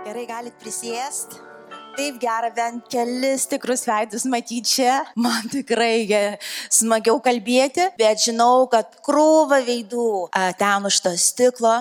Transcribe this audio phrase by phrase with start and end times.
[0.00, 1.36] Gerai, galit prisėsti.
[1.92, 4.94] Taip gera bent kelis tikrus veidus matyti čia.
[5.18, 6.06] Man tikrai
[6.72, 11.74] smagiau kalbėti, bet žinau, kad krūva veidų ten už to stiklo.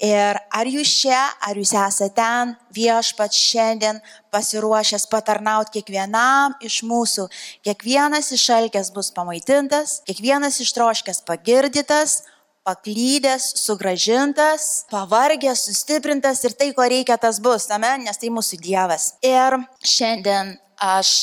[0.00, 4.00] Ir ar jūs čia, ar jūs esate ten, viešpat šiandien
[4.32, 7.26] pasiruošęs patarnauti kiekvienam iš mūsų.
[7.66, 12.22] Kiekvienas išalkęs bus pamaitintas, kiekvienas ištroškęs pagirdytas,
[12.66, 19.12] paklydęs, sugražintas, pavargęs, sustiprintas ir tai, ko reikia, tas bus, amen, nes tai mūsų Dievas.
[19.24, 21.14] Ir šiandien aš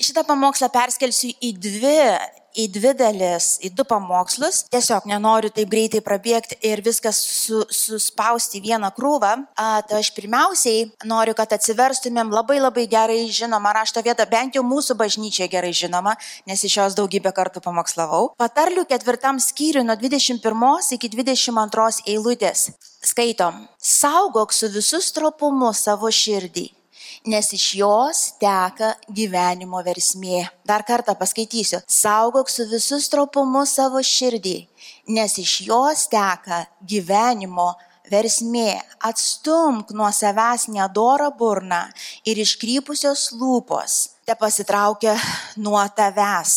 [0.00, 1.96] šitą pamokslą perskelsiu į dvi
[2.58, 4.64] į dvi dalis, į du pamokslus.
[4.72, 9.32] Tiesiog nenoriu taip greitai prabėgti ir viskas su, suspausti į vieną krūvą.
[9.54, 14.64] A, tai aš pirmiausiai noriu, kad atsiverstumėm labai labai gerai žinomą rašto vietą, bent jau
[14.66, 16.16] mūsų bažnyčia gerai žinoma,
[16.48, 18.32] nes iš jos daugybę kartų pamokslavau.
[18.40, 22.70] Patarlių ketvirtam skyriui nuo 21 iki 22 eilutės.
[23.00, 23.64] Skaitom.
[23.80, 26.68] Saugok su visų stropumu savo širdį
[27.26, 30.46] nes iš jos teka gyvenimo versmė.
[30.64, 31.82] Dar kartą paskaitysiu.
[31.86, 34.56] Saugok su visus tropumu savo širdį,
[35.16, 37.74] nes iš jos teka gyvenimo
[38.10, 38.80] versmė.
[39.04, 41.82] Atstumk nuo savęs nedorą burną
[42.24, 45.16] ir iškrypusios lūpos te pasitraukia
[45.58, 46.54] nuo tavęs.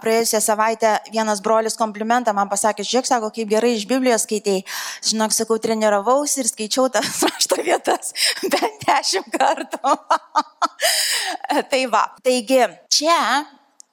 [0.00, 4.62] Praėjusią savaitę vienas brolis komplimentą man pasakė, žiūrėk, sako, kaip gerai iš Biblijos skaitai.
[5.10, 8.14] Žinok, sakau, treniravausi ir skaičiau tas rašto vietas
[8.46, 9.94] bent dešimt kartų.
[11.72, 13.20] tai va, taigi čia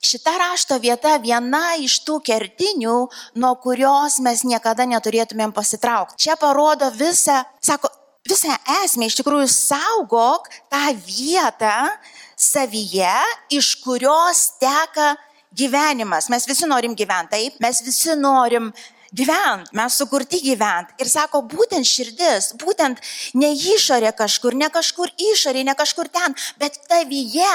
[0.08, 2.98] Šita rašto vieta viena iš tų kertinių,
[3.42, 6.22] nuo kurios mes niekada neturėtumėm pasitraukti.
[6.22, 7.90] Čia parodo visą, sako,
[8.30, 11.74] visą esmę, iš tikrųjų saugok tą vietą,
[12.38, 13.14] savyje,
[13.50, 15.16] iš kurios teka
[15.58, 16.30] gyvenimas.
[16.30, 18.70] Mes visi norim gyventi, taip, mes visi norim
[19.12, 20.94] gyventi, mes sukurti gyventi.
[21.02, 23.02] Ir sako, būtent širdis, būtent
[23.40, 27.54] ne išorė kažkur, ne kažkur išorė, ne kažkur ten, bet tavyje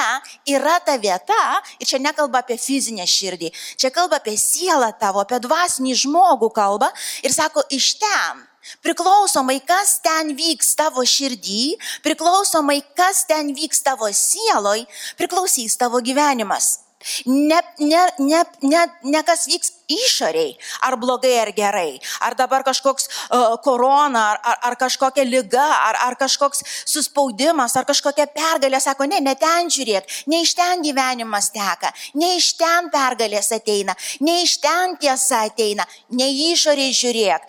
[0.50, 1.42] yra ta vieta,
[1.78, 6.90] ir čia nekalba apie fizinę širdį, čia kalba apie sielą tavo, apie dvasinį žmogų kalba,
[7.22, 8.48] ir sako, iš ten
[8.82, 11.74] Priklausomai, kas ten vyks tavo širdį,
[12.04, 14.84] priklausomai, kas ten vyks tavo sieloj,
[15.18, 16.78] priklausys tavo gyvenimas.
[17.26, 20.54] Ne, ne, ne, ne, ne kas vyks išoriai,
[20.86, 25.98] ar blogai, ar gerai, ar dabar kažkoks uh, korona, ar, ar, ar kažkokia lyga, ar,
[26.06, 31.50] ar kažkoks suspaudimas, ar kažkokia pergalė, sako, ne, ne ten žiūrėk, ne iš ten gyvenimas
[31.54, 37.48] teka, ne iš ten pergalės ateina, ne iš ten tiesa ateina, ne išoriai žiūrėk,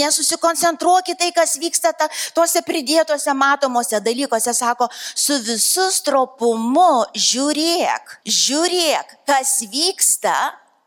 [0.00, 8.18] nesusikoncentruok į tai, kas vyksta ta, tuose pridėtuose matomose dalykuose, sako, su visu stropumu žiūrėk,
[8.24, 10.36] žiūrėk, kas vyksta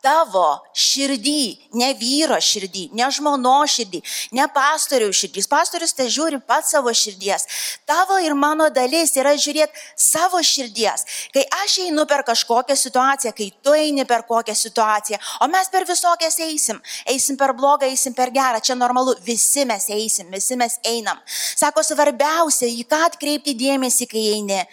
[0.03, 4.01] tavo širdį, ne vyro širdį, ne žmono širdį,
[4.35, 5.45] ne pastoriaus širdį.
[5.49, 7.47] Pastorius te žiūri pats savo širdies.
[7.87, 11.07] Tavo ir mano dalis yra žiūrėti savo širdies.
[11.33, 15.87] Kai aš einu per kažkokią situaciją, kai tu eini per kokią situaciją, o mes per
[15.87, 16.81] visokias eisim.
[17.07, 21.19] Eisim per blogą, eisim per gerą, čia normalu, visi mes eisim, visi mes einam.
[21.55, 24.63] Sako, svarbiausia, į ką atkreipti dėmesį, kai eini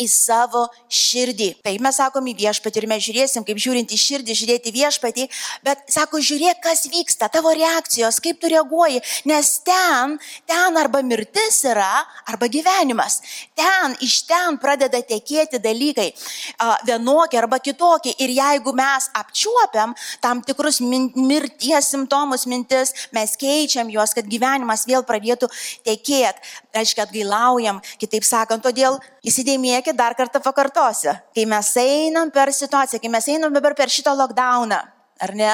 [0.00, 1.50] į savo širdį.
[1.66, 5.26] Taip mes sakom į viešpatį ir mes žiūrėsim, kaip žiūrint į širdį, žiūrėti viešpatį,
[5.66, 10.16] bet sako, žiūrėk, kas vyksta, tavo reakcijos, kaip tu reaguoji, nes ten,
[10.48, 13.20] ten arba mirtis yra, arba gyvenimas.
[13.58, 16.10] Ten, iš ten pradeda tekėti dalykai
[16.86, 18.14] vienokie arba kitokie.
[18.20, 25.04] Ir jeigu mes apčiuopiam tam tikrus mirties simptomus, mintis, mes keičiam juos, kad gyvenimas vėl
[25.06, 25.50] pradėtų
[25.86, 26.44] tekėti,
[26.74, 31.12] reiškia atgailaujam, kitaip sakant, todėl Įsidėmėkit, dar kartą pakartosiu.
[31.36, 34.78] Kai mes einam per situaciją, kai mes einam dabar per šitą lockdowną,
[35.20, 35.52] ar ne?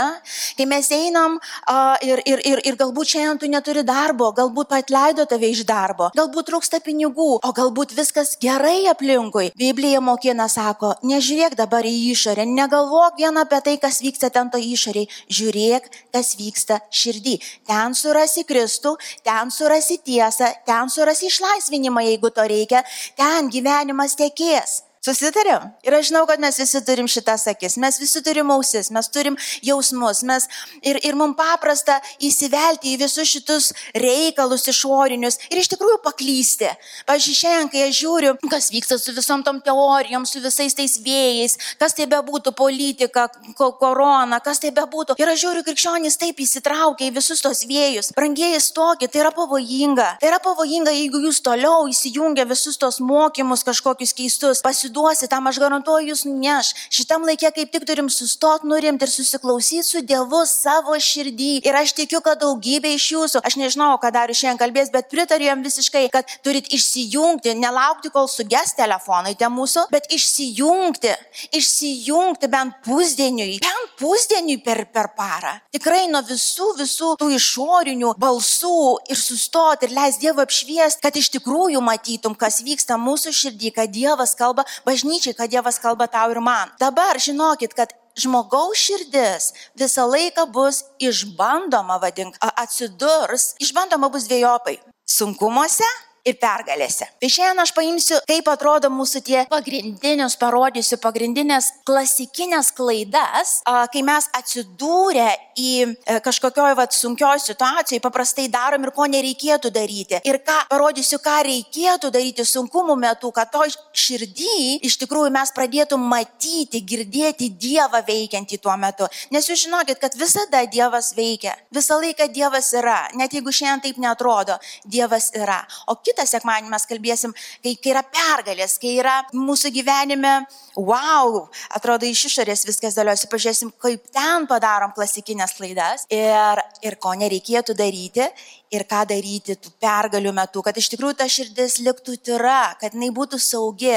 [0.56, 5.27] Kai mes einam uh, ir, ir, ir, ir galbūt šiandien tu neturi darbo, galbūt atleido
[5.28, 9.50] tave iš darbo, galbūt trūksta pinigų, o galbūt viskas gerai aplinkui.
[9.59, 14.60] Biblija mokina sako, nežiūrėk dabar į išorę, negalvok vien apie tai, kas vyksta ten to
[14.62, 17.37] išoriai, žiūrėk, kas vyksta širdį.
[17.69, 18.97] Ten surasi Kristų,
[19.27, 22.84] ten surasi tiesą, ten surasi išlaisvinimą, jeigu to reikia,
[23.18, 24.85] ten gyvenimas tekės.
[25.06, 25.68] Susitarėm?
[25.86, 29.36] Ir aš žinau, kad mes visi turim šitas akis, mes visi turim ausis, mes turim
[29.62, 30.48] jausmus, mes
[30.82, 36.72] ir, ir mums paprasta įsivelti į visus šitus reikalus išorinius ir iš tikrųjų paklysti.
[37.06, 41.54] Pavyzdžiui, šiandien, kai aš žiūriu, kas vyksta su visom tom teorijom, su visais tais vėjais,
[41.78, 45.18] kas tai bebūtų politika, korona, kas tai bebūtų.
[45.22, 48.10] Ir aš žiūriu, krikščionys taip įsitraukia į visus tos vėjus.
[48.16, 50.10] Brangiai stokit, tai yra pavojinga.
[50.18, 55.47] Tai yra pavojinga, jeigu jūs toliau įsijungia visus tos mokymus kažkokius keistus, pasiduodat duosi, tam
[55.51, 56.72] aš garantuoju, jūs neš.
[56.93, 61.53] Šitam laikė kaip tik turim sustoti, nurimti ir susiklausyti su Dievu savo širdį.
[61.66, 65.51] Ir aš tikiu, kad daugybė iš jūsų, aš nežinau, ką dar šiandien kalbės, bet pritariu
[65.51, 71.13] jam visiškai, kad turit išsijungti, nelaukti, kol suges telefonai tie mūsų, bet išsijungti,
[71.57, 75.57] išsijungti bent pusdieniui, bent pusdieniui per, per parą.
[75.75, 78.81] Tikrai nuo visų, visų tų išorinių balsų
[79.13, 83.92] ir sustoti ir leisti Dievą apšviesti, kad iš tikrųjų matytum, kas vyksta mūsų širdį, kad
[83.92, 86.71] Dievas kalba bažnyčiai, kad Dievas kalba tau ir man.
[86.80, 94.78] Dabar žinokit, kad žmogaus širdis visą laiką bus išbandoma, vadink, atsidurs, išbandoma bus dviejopai.
[95.06, 95.86] Sunkumuose
[96.27, 97.09] ir pergalėse.
[97.21, 103.61] Tai šiandien aš paimsiu, kaip atrodo mūsų tie pagrindinius, parodysiu pagrindinės klasikinės klaidas,
[103.93, 110.21] kai mes atsidūrę į e, kažkokioj vat, sunkioj situacijai, paprastai darom ir ko nereikėtų daryti.
[110.28, 113.65] Ir ką parodysiu, ką reikėtų daryti sunkumų metu, kad to
[113.97, 119.09] širdį iš tikrųjų mes pradėtum matyti, girdėti Dievą veikiantį tuo metu.
[119.34, 121.57] Nes jūs žinokit, kad visada Dievas veikia.
[121.75, 122.99] Visą laiką Dievas yra.
[123.17, 125.63] Net jeigu šiandien taip netrodo, Dievas yra.
[125.91, 130.34] O kitą kitą sekmanį mes kalbėsim, kai, kai yra pergalės, kai yra mūsų gyvenime,
[130.77, 131.42] wow,
[131.77, 137.77] atrodo iš išorės viskas dėliojasi, pažiūrėsim, kaip ten padarom klasikinės klaidas ir, ir ko nereikėtų
[137.77, 138.30] daryti
[138.74, 143.13] ir ką daryti tų pergalių metu, kad iš tikrųjų ta širdis liktų tyra, kad jinai
[143.15, 143.95] būtų saugi,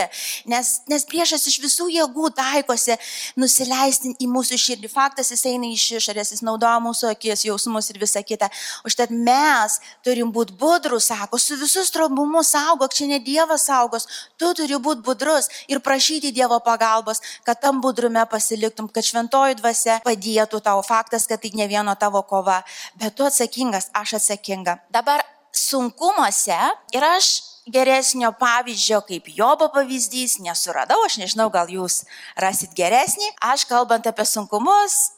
[0.49, 2.97] nes, nes priešas iš visų jėgų taikosi
[3.39, 4.91] nusileisti į mūsų širdį.
[4.93, 8.49] Faktas jis eina iš išorės, jis naudoja mūsų akis, jausmus ir visą kitą.
[8.85, 14.05] Užtat mes turim būti budrus, sako, su visų strobumu saugok, čia ne Dievas saugos,
[14.37, 19.99] tu turi būti budrus ir prašyti Dievo pagalbos, kad tam budrume pasiliktum, kad šventoji dvasia
[20.05, 20.77] padėtų tau.
[20.85, 22.61] Faktas, kad tai ne vieno tavo kova,
[22.97, 24.79] bet tu atsakingas, aš atsakingas reikalinga.
[24.93, 25.21] Dabar
[25.51, 26.57] sunkumuose
[26.93, 32.05] ir aš geresnio pavyzdžio kaip Jobo pavyzdys nesuradau, aš nežinau, gal jūs
[32.37, 33.35] rasit geresnį.
[33.41, 35.11] Aš kalbant apie sunkumus,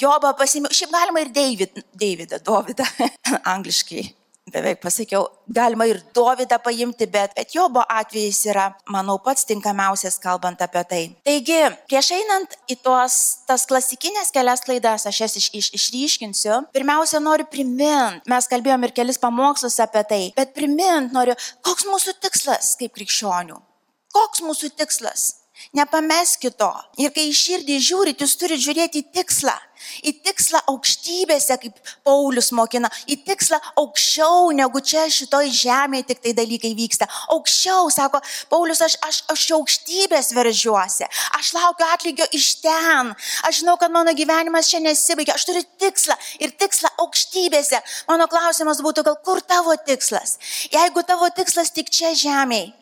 [0.00, 2.84] Jobą pasimėjau, šiaip galima ir David, Davidą, Dovydą,
[3.54, 4.12] angliškai
[4.52, 10.60] beveik pasakiau, galima ir Dovydą paimti, bet, bet Jobo atvejis yra, manau, pats tinkamiausias kalbant
[10.62, 11.02] apie tai.
[11.26, 11.58] Taigi,
[11.90, 13.16] prieš einant į tuos,
[13.48, 18.94] tas klasikinės kelias klaidas, aš jas iš, iš, išryškinsiu, pirmiausia noriu priminti, mes kalbėjom ir
[18.96, 21.34] kelis pamokslus apie tai, bet priminti noriu,
[21.66, 23.58] koks mūsų tikslas kaip krikščionių.
[24.16, 25.45] Koks mūsų tikslas?
[25.76, 26.72] Nepameskite to.
[27.02, 29.56] Ir kai iš širdį žiūrit, jūs turite žiūrėti į tikslą
[30.06, 36.34] į tikslą aukštybėse, kaip Paulius mokina, į tikslą aukščiau negu čia šitoj žemėje tik tai
[36.36, 37.08] dalykai vyksta.
[37.34, 38.20] Aukščiau, sako
[38.52, 41.08] Paulius, aš, aš, aš aukštybės veržiuosi,
[41.38, 43.12] aš laukiu atlygio iš ten,
[43.48, 47.82] aš žinau, kad mano gyvenimas čia nesibaigia, aš turiu tikslą ir tikslą aukštybėse.
[48.10, 50.38] Mano klausimas būtų, gal kur tavo tikslas?
[50.72, 52.72] Jeigu tavo tikslas tik čia žemėje,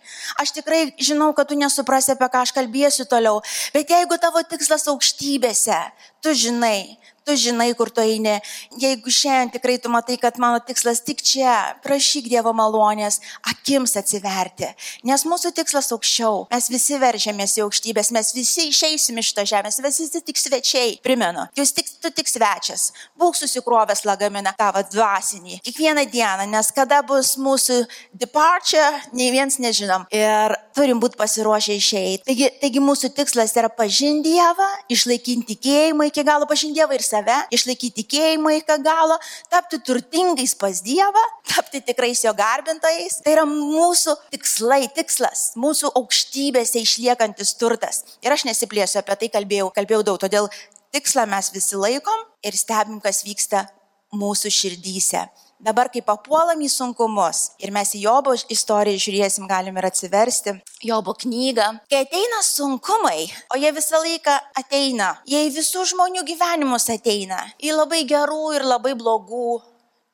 [0.41, 3.43] Aš tikrai žinau, kad tu nesuprasi, apie ką aš kalbėsiu toliau,
[3.75, 5.79] bet jeigu tavo tikslas aukštybėse,
[6.25, 8.37] tu žinai, tu žinai, kur tu eini.
[8.81, 14.69] Jeigu šiandien tikrai tu matai, kad mano tikslas tik čia, prašyk Dievo malonės, akims atsiverti.
[15.09, 16.45] Nes mūsų tikslas aukščiau.
[16.53, 20.99] Mes visi veržėmės į aukštybės, mes visi išeisim iš to žemės, visi tik svečiai.
[21.05, 22.91] Primenu, jūs tik, tu tik svečias.
[23.21, 25.61] Būk susikrovęs lagaminą tavo dvasinį.
[25.65, 27.81] Kiekvieną dieną, nes kada bus mūsų
[28.21, 28.85] departure,
[29.17, 30.07] nei viens nežinom.
[30.13, 32.25] Ir turim būti pasiruošę išeiti.
[32.29, 37.37] Taigi, taigi mūsų tikslas yra pažinti Dievą, išlaikyti tikėjimą iki galo, pažinti Dievą ir save,
[37.55, 39.19] išlaikyti tikėjimą iki galo,
[39.53, 43.21] tapti turtingais pas Dievą, tapti tikrais jo garbintojais.
[43.25, 48.03] Tai yra mūsų tikslai, tikslas, mūsų aukštybėse išliekantis turtas.
[48.25, 50.51] Ir aš nesiplėsiu apie tai kalbėjau, kalbėjau daug, todėl
[50.95, 53.67] tikslą mes visi laikom ir stebim, kas vyksta
[54.15, 55.27] mūsų širdyse.
[55.65, 60.53] Dabar, kai papuolam į sunkumus ir mes į Jobo istoriją žiūrėsim, galim ir atsiversti.
[60.85, 66.91] Jobo knygą, kai ateina sunkumai, o jie visą laiką ateina, jie į visų žmonių gyvenimus
[66.93, 69.55] ateina, į labai gerų ir labai blogų,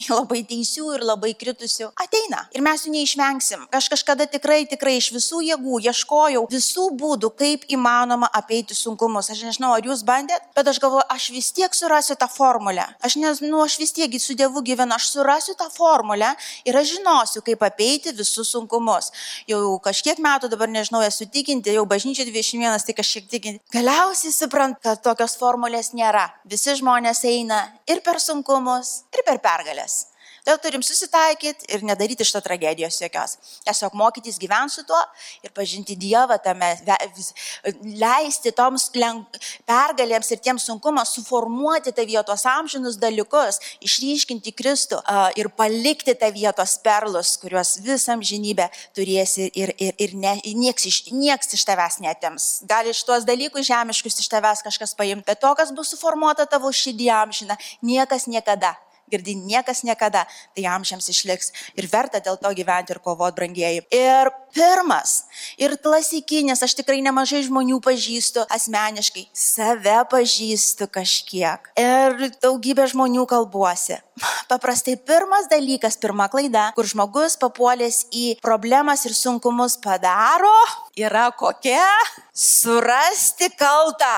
[0.19, 2.45] labai teisių ir labai kritusių ateina.
[2.57, 3.66] Ir mes jų neišvengsim.
[3.76, 9.30] Aš kažkada tikrai, tikrai iš visų jėgų ieškojau visų būdų, kaip įmanoma apeiti sunkumus.
[9.33, 12.87] Aš nežinau, ar jūs bandėt, bet aš galvoju, aš vis tiek surasiu tą formulę.
[13.04, 16.33] Aš, nes, nu, aš vis tiek su Dievu gyvenu, aš surasiu tą formulę
[16.69, 19.11] ir aš žinosiu, kaip apeiti visus sunkumus.
[19.50, 23.62] Jau kažkiek metų dabar nežinau, esu tikinti, jau bažnyčia 21, tai kažkiek tikinti.
[23.75, 26.28] Galiausiai suprant, kad tokios formulės nėra.
[26.49, 29.89] Visi žmonės eina ir per sunkumus, ir per pergalės.
[30.50, 33.37] Tai turim susitaikyti ir nedaryti šitą tragedijos jokios.
[33.62, 34.99] Tiesiog mokytis gyventi su tuo
[35.47, 36.73] ir pažinti Dievą tame,
[38.00, 38.88] leisti toms
[39.69, 44.99] pergalėms ir tiems sunkumams suformuoti tą vietos amžinus dalykus, išryškinti Kristų
[45.38, 48.66] ir palikti tą vietos perlus, kuriuos visam žinybę
[48.99, 52.50] turėsi ir, ir, ir ne, nieks, iš, nieks iš tavęs netims.
[52.66, 56.75] Gali iš tuos dalykus žemiškus iš tavęs kažkas paimti, bet to, kas bus suformuota tavo
[56.75, 58.75] širdį amžiną, niekas niekada
[59.11, 60.26] girdi niekas niekada,
[60.57, 63.85] tai amžiams išliks ir verta dėl to gyventi ir kovoti brangieji.
[63.95, 65.25] Ir pirmas,
[65.61, 74.00] ir klasikinis, aš tikrai nemažai žmonių pažįstu asmeniškai, save pažįstu kažkiek ir daugybė žmonių kalbuosi.
[74.50, 80.57] Paprastai pirmas dalykas, pirma klaida, kur žmogus papuolęs į problemas ir sunkumus padaro,
[80.99, 81.87] yra kokia?
[82.35, 84.11] Surasti kaltą.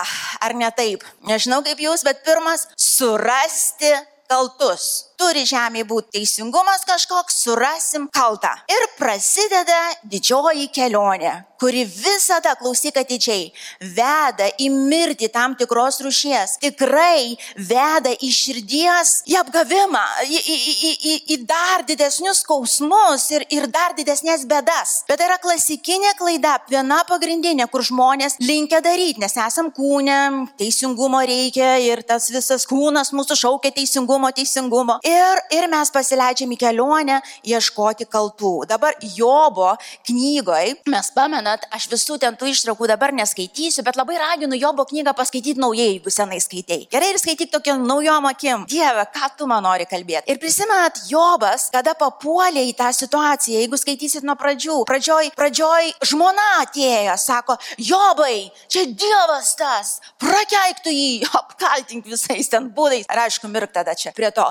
[0.43, 1.05] Ar ne taip?
[1.29, 3.93] Nežinau kaip jūs, bet pirmas- surasti
[4.33, 5.12] kaltus.
[5.23, 8.51] Turi žemė būti teisingumas kažkoks, surasim kaltą.
[8.67, 13.53] Ir prasideda didžioji kelionė, kuri visada, klausyk atidžiai,
[13.95, 16.57] veda į mirtį tam tikros rušies.
[16.65, 23.47] Tikrai veda į širdies, į apgavimą, į, į, į, į, į dar didesnius skausmus ir,
[23.55, 24.97] ir dar didesnės bedas.
[25.07, 30.19] Bet tai yra klasikinė klaida, viena pagrindinė, kur žmonės linkia daryti, nes esam kūnė,
[30.59, 34.99] teisingumo reikia ir tas visas kūnas mūsų šaukia teisingumo, teisingumo.
[35.07, 35.12] Ir,
[35.55, 38.53] ir mes pasileidžiam į kelionę ieškoti kaltų.
[38.71, 39.73] Dabar Jobo
[40.09, 45.15] knygoje, mes pamenat, aš visų ten tų ištraukų dabar neskaitysiu, bet labai raginu Jobo knygą
[45.19, 46.89] paskaityti naujai, jeigu senai skaitėjai.
[46.93, 48.67] Gerai ir skaityk tokią naujom akim.
[48.71, 50.31] Dieve, ką tu man nori kalbėti.
[50.33, 56.49] Ir prisimenat, Jobas, kada papuolė į tą situaciją, jeigu skaitysit nuo pradžių, pradžioj, pradžioj žmona
[56.63, 63.07] atėjo, sako, Jobai, čia Dievas tas, prakeiktų jį, apkaltink visais ten būdais.
[63.07, 64.47] Ir aišku, mirk tada čia prie to.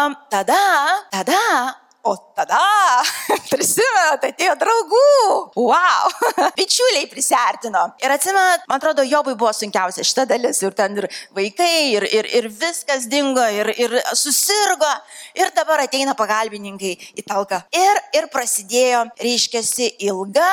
[0.00, 0.56] Um, tada,
[1.10, 2.56] tada O tada,
[3.52, 5.00] prisimenat, atėjo draugų.
[5.60, 6.14] Wow,
[6.58, 7.82] bičiuliai prisartino.
[8.00, 10.62] Ir atsimenat, man atrodo, Jobui buvo sunkiausia šita dalis.
[10.64, 14.88] Ir ten ir vaikai, ir, ir, ir viskas dingo, ir, ir susirgo.
[15.36, 17.60] Ir dabar ateina pagalbininkai į talką.
[17.76, 20.48] Ir, ir prasidėjo, reiškiasi, ilga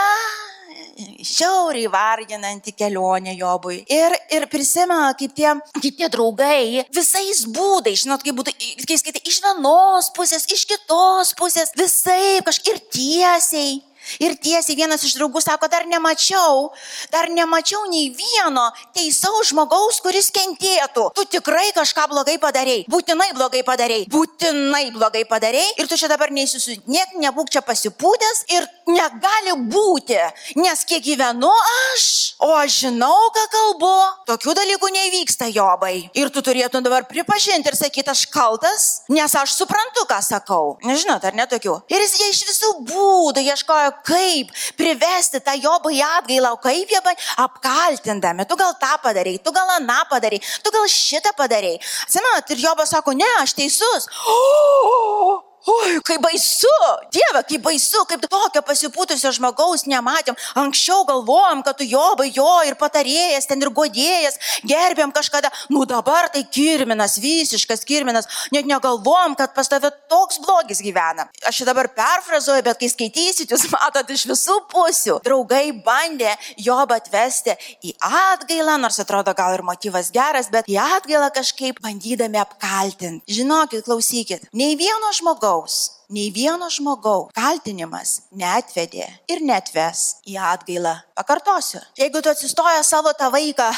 [0.97, 3.81] žiauriai varginanti kelionė Jobui.
[3.91, 8.55] Ir, ir prisimena, kaip tie, kaip tie draugai visais būdais, žinot, kaip būtų,
[8.87, 13.77] kai skaitai iš vienos pusės, iš kitos pusės, visai kažkaip ir tiesiai
[14.23, 16.71] Ir tiesiai vienas iš draugų sako, dar nemačiau,
[17.13, 21.09] dar nemačiau nei vieno teisaus žmogaus, kuris kentėtų.
[21.17, 22.85] Tu tikrai kažką blogai padarėjai.
[22.91, 24.07] Būtinai blogai padarėjai.
[24.13, 25.75] Būtinai blogai padarėjai.
[25.81, 28.45] Ir tu čia dabar neįsisutinėk, nebūk čia pasipūtęs.
[28.55, 30.17] Ir negali būti.
[30.59, 32.07] Nes kiek gyvenu aš,
[32.43, 33.93] o aš žinau, ką kalbu.
[34.29, 36.09] Tokių dalykų nevyksta, jobai.
[36.17, 40.77] Ir tu turėtum dabar pripažinti ir sakyti, aš kaltas, nes aš suprantu, ką sakau.
[40.87, 41.79] Nežinot, ar netokių.
[41.91, 47.01] Ir jis iš visų būdų ieškojo, kaip privesti tą jobą į atgailą, o kaip jie
[47.43, 51.77] apkaltindami, tu gal tą padarai, tu gal aną padarai, tu gal šitą padarai.
[52.05, 54.09] Atsimenat, ir jobas sako, ne, aš teisus.
[54.37, 56.69] O, Oi, kaip baisu,
[57.11, 60.37] Dieve, kaip baisu, kaip tokio pasipūtusio žmogaus nematėm.
[60.61, 65.51] Anksčiau galvojom, kad tu jo ir patarėjas, ten ir godėjas, gerbėm kažkada.
[65.67, 68.29] Nu dabar tai kirminas, visiškas kirminas.
[68.55, 71.27] Net negalvojom, kad pas tave toks blogis gyvena.
[71.43, 75.19] Aš čia dabar perfrazuoju, bet kai skaitysit, jūs matot iš visų pusių.
[75.27, 76.31] Draugai bandė
[76.63, 82.39] jobą atvesti į atgailą, nors atrodo gal ir motyvas geras, bet į atgailą kažkaip bandydami
[82.39, 83.35] apkaltinti.
[83.41, 91.01] Žinokit, klausykit, nei vieno žmogaus žmogaus, nei vieno žmogaus kaltinimas netvedė ir netves į atgailą.
[91.15, 93.71] Pakartosiu, jeigu tu atsistoja savo tą vaiką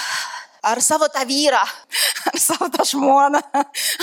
[0.70, 1.62] ar savo tą vyrą,
[2.30, 3.42] ar savo tą žmoną,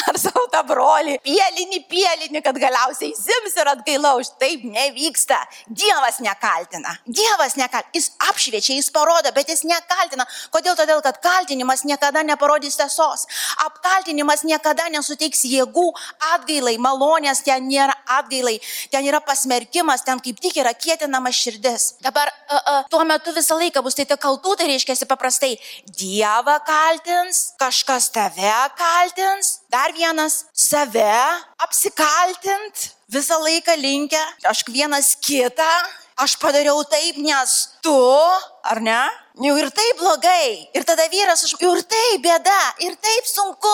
[0.09, 4.33] ar savo tą brolį, pielinį, pielinį, kad galiausiai sims ir atgailauž.
[4.41, 5.39] Taip nevyksta.
[5.67, 6.97] Dievas nekaltina.
[7.07, 7.95] Dievas nekaltina.
[7.97, 10.27] Jis apšviečia, jis parodo, bet jis nekaltina.
[10.55, 10.77] Kodėl?
[10.77, 13.25] Todėl, kad kaltinimas niekada neparodys tiesos.
[13.65, 15.87] Apkaltinimas niekada nesuteiks jėgų
[16.35, 18.59] atgailai, malonės ten nėra atgailai,
[18.93, 21.95] ten yra pasmerkimas, ten kaip tik yra kėtinama širdis.
[22.05, 25.55] Dabar uh, uh, tuo metu visą laiką bus tai ta kaltų, tai reiškia paprastai
[25.97, 31.13] Dievas kaltins, kažkas tave kaltins, dar vienas save
[31.63, 35.69] apsikaltint, visą laiką linkę, aš vienas kitą,
[36.17, 37.97] aš padariau taip, nes tu,
[38.65, 39.03] ar ne?
[39.37, 40.65] Jau ir taip blogai.
[40.73, 43.73] Ir tada vyras, jau ir taip bėda, ir taip sunku.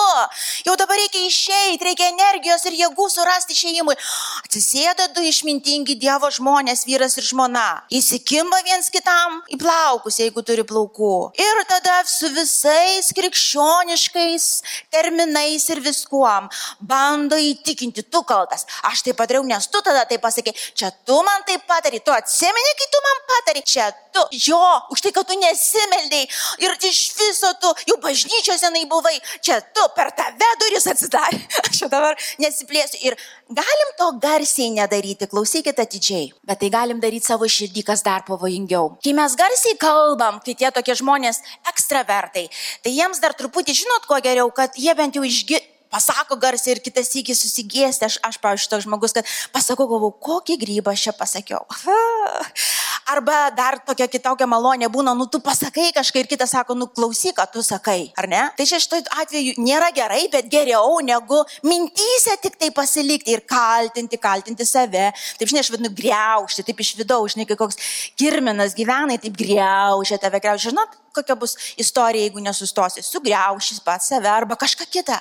[0.67, 3.95] Jau dabar reikia išeiti, reikia energijos ir jėgų surasti išėjimui.
[4.43, 7.85] Atsisėda du išmintingi Dievo žmonės, vyras ir žmona.
[7.95, 11.13] Įsikimba viens kitam į plaukus, jeigu turi plaukų.
[11.39, 14.49] Ir tada su visais krikščioniškais
[14.91, 16.51] terminais ir viskuom
[16.83, 18.67] bando įtikinti, tu kaltas.
[18.91, 20.51] Aš tai padariau, nes tu tada tai pasakė.
[20.75, 23.63] Čia tu man tai patari, tu atsimeni, kai tu man patari.
[23.63, 24.27] Čia tu.
[24.43, 24.59] Jo,
[24.91, 26.27] už tai, kad tu ne nesimeldėjai
[26.65, 31.39] ir iš viso tu jau bažnyčios senai buvai, čia tu per tave duris atsidarė.
[31.67, 33.01] Aš jau dabar nesiplėsiu.
[33.07, 33.17] Ir
[33.49, 38.95] galim to garsiai nedaryti, klausykit atidžiai, bet tai galim daryti savo širdį, kas dar pavojingiau.
[39.03, 41.43] Kai mes garsiai kalbam, kai tie tokie žmonės
[41.73, 42.47] ekstravertai,
[42.83, 46.81] tai jiems dar truputį žinot, ko geriau, kad jie bent jau išgirsta pasako garsiai ir
[46.81, 51.13] kitas įkis susigėsti, aš, aš pavyzdžiui, toks žmogus, kad pasakau, galvau, kokį grybą aš čia
[51.19, 51.61] pasakiau.
[53.11, 57.35] Arba dar tokia kitokia malonė būna, nu tu pasakai kažką ir kitas sako, nu klausyk,
[57.35, 58.43] ką tu sakai, ar ne?
[58.57, 64.19] Tai čia šitoj atveju nėra gerai, bet geriau negu mintysę tik tai pasilikti ir kaltinti,
[64.21, 65.09] kaltinti save.
[65.39, 67.79] Taip, žinai, aš vadinu, greušti, taip iš vidaus, žinai, kai koks
[68.19, 70.71] kirminas gyvenai, taip greušia tave, greušia.
[70.71, 75.17] Žinot, kokia bus istorija, jeigu nesustosi, sugriaušys pats save arba kažką kitą.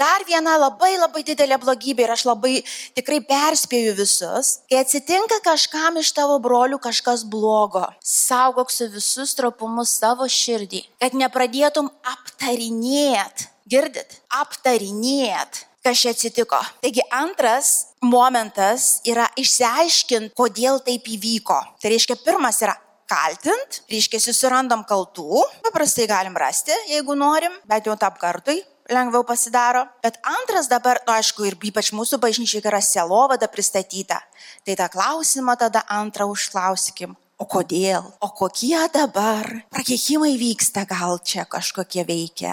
[0.00, 2.54] Dar viena labai labai didelė blogybė ir aš labai
[2.96, 9.98] tikrai perspėju visus, kai atsitinka kažkam iš tavo brolių kažkas blogo, saugok su visus trapumus
[10.00, 16.58] savo širdį, kad nepradėtum aptarinėt, girdit, aptarinėt kas čia atsitiko.
[16.80, 21.58] Taigi antras momentas yra išsiaiškinti, kodėl taip įvyko.
[21.80, 22.72] Tai reiškia, pirmas yra
[23.10, 29.86] kaltint, reiškia, susirandam kaltų, paprastai galim rasti, jeigu norim, bet jau tap kartui lengviau pasidaro.
[30.02, 34.20] Bet antras dabar, nu aišku, ir ypač mūsų bažnyčiai yra selovada pristatyta.
[34.64, 37.16] Tai tą klausimą tada antrą užklausykim.
[37.34, 38.04] O kodėl?
[38.22, 42.52] O kokie dabar prakeikimai vyksta, gal čia kažkokie veikia?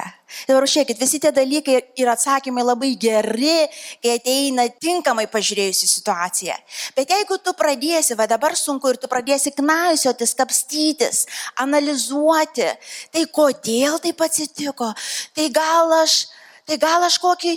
[0.50, 3.68] Dabar žiūrėkit, visi tie dalykai ir atsakymai labai geri,
[4.02, 6.56] kai ateina tinkamai pažiūrėjusi situaciją.
[6.98, 11.28] Bet jeigu tu pradėsi, va dabar sunku ir tu pradėsi knaisiotis, kapstytis,
[11.62, 12.66] analizuoti,
[13.14, 14.90] tai kodėl taip atsitiko,
[15.38, 16.24] tai gal aš,
[16.66, 17.54] tai gal aš kokį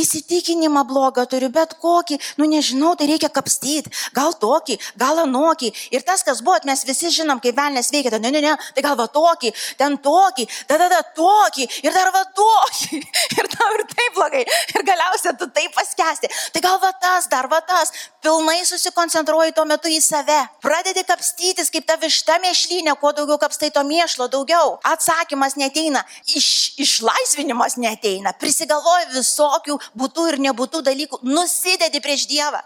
[0.00, 5.72] įsitikinimą blogą turiu, bet kokį, nu nežinau, tai reikia kapstyti, gal tokį, gal anokį.
[5.92, 8.84] Ir tas, kas buvo, mes visi žinom, kaip velnės veikia, tai ne, ne, ne, tai
[8.84, 13.00] gal va tokį, ten tokį, tada tada tokį, ir dar va tokį,
[13.38, 14.42] ir tau ir taip blogai,
[14.74, 16.30] ir galiausiai tu taip paskesti.
[16.54, 17.92] Tai gal va tas, dar va tas,
[18.24, 20.38] pilnai susikoncentruoji tuo metu į save.
[20.64, 24.76] Pradedi kapstytis kaip ta višta mėšlynė, kuo daugiau kapstai to mėšlo, daugiau.
[24.86, 26.48] Atsakymas neteina, iš,
[26.82, 32.62] išlaisvinimas neteina, prisigalvoji visokių būtų ir nebūtų dalykų, nusidedi prieš Dievą.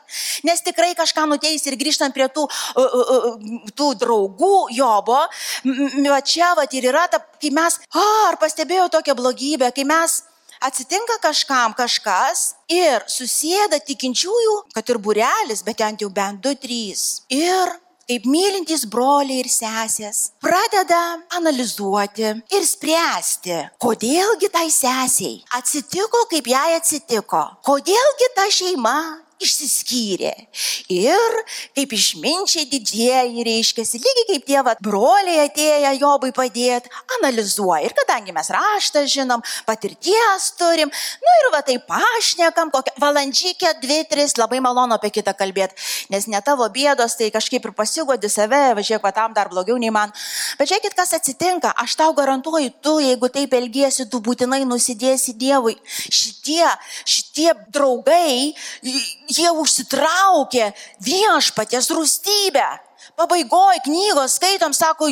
[0.47, 2.47] Nes tikrai kažką nuteis ir grįžtant prie tų,
[3.77, 5.21] tų draugų Jobo,
[6.25, 10.23] čia va ir yra, ta, kai mes, o, ar pastebėjau tokią blogybę, kai mes
[10.61, 17.23] atsitinka kažkam kažkas ir susėda tikinčiųjų, kad ir burelis, bet ten jau bent du, trys.
[17.33, 17.73] Ir
[18.11, 20.99] kaip mylintys broliai ir sesės, pradeda
[21.39, 28.97] analizuoti ir spręsti, kodėlgi tai sesiai atsitiko, kaip jai atsitiko, kodėlgi ta šeima
[29.41, 30.33] išsiskyrė.
[30.93, 31.37] Ir
[31.77, 37.85] kaip išminčiai didieji reiškiasi, lygiai kaip tie vat, broliai atėję Jobui padėti, analizuoja.
[37.89, 44.03] Ir kadangi mes raštą žinom, patirties turim, nu ir va tai pašnekam, kokią valandžikę, dvi,
[44.11, 45.79] tris, labai malonu apie kitą kalbėti,
[46.13, 49.93] nes ne tavo bėdos, tai kažkaip ir pasigodi save, važiuok, va tam dar blogiau nei
[49.95, 50.13] man.
[50.61, 55.77] Bet žiūrėkit, kas atsitinka, aš tau garantuoju, tu, jeigu taip elgiesi, tu būtinai nusidėsi Dievui.
[56.11, 56.67] Šitie,
[57.09, 58.53] šitie draugai,
[59.31, 60.71] jie užsitraukė
[61.05, 62.67] viešpatės rūstybę.
[63.19, 65.09] Pabaigoje knygos skaitom, sako,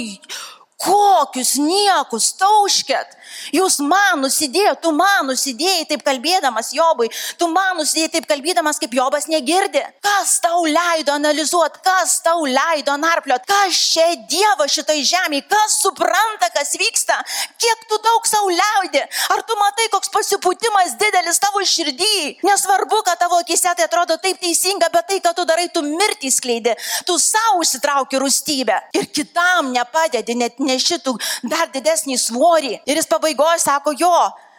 [0.78, 3.16] kokius niekus tauškėt.
[3.54, 7.08] Jūs man nusidėjot, tu man nusidėjai taip kalbėdamas Jobui,
[7.40, 9.82] tu man nusidėjai taip kalbėdamas, kaip Jobas negirdi.
[10.04, 16.50] Kas tau leido analizuoti, kas tau leido narpliot, kas čia Dievo šitai žemė, kas supranta,
[16.54, 17.16] kas vyksta,
[17.60, 19.02] kiek tu daug savo leidi,
[19.34, 22.38] ar tu matai, koks pasipūtimas didelis tavo širdį.
[22.46, 26.32] Nesvarbu, kad tavo akise tai atrodo taip teisinga, bet tai, ką tu darai, tu mirtį
[26.32, 26.74] skleidi,
[27.08, 31.14] tu savo užsitrauki rūstybę ir kitam nepadedi, net nešitų
[31.50, 32.74] dar didesnį svorį.
[32.88, 34.14] Ir jis pabaigoje sako, jo,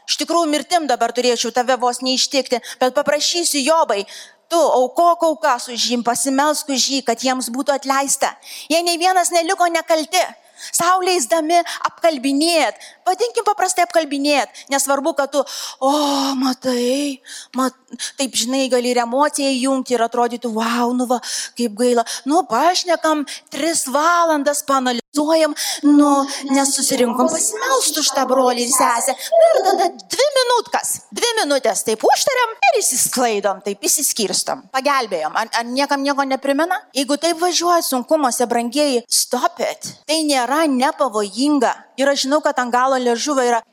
[0.10, 4.04] iš tikrųjų mirtim dabar turėčiau tave vos neištikti, bet paprašysiu Jobai,
[4.50, 8.34] tu aukok aukas už jį, pasimelsk už jį, kad jiems būtų atleista.
[8.70, 10.22] Jie nei vienas neliko nekalti.
[10.76, 12.76] Saulėsdami apkalbinėt,
[13.10, 15.44] vadinkim paprastai apkalbinėt, nesvarbu, kad tu,
[15.84, 15.92] o,
[16.40, 17.20] matai,
[17.58, 17.76] mat,
[18.20, 21.20] taip žinai, gali ir emociją įjungti ir atrodytų, wow, nu va,
[21.58, 25.56] kaip gaila, nu pašnekam, tris valandas panalizuojam,
[25.88, 26.12] nu,
[26.54, 29.16] nes susirinkom pasimelst už tą brolį ir sesę.
[29.34, 35.38] Nu, ir tada dvi minutkas, dvi minutės taip užtariam ir įsisklaidom, taip įsiskirstom, pagelbėjom.
[35.40, 36.82] Ar, ar niekam nieko neprimena?
[36.98, 39.94] Jeigu taip važiuoja sunkumuose, brangieji, stop it.
[40.10, 41.74] Tai nėra nepavojinga.
[42.00, 43.64] Ir aš žinau, kad ant galo liežuvio yra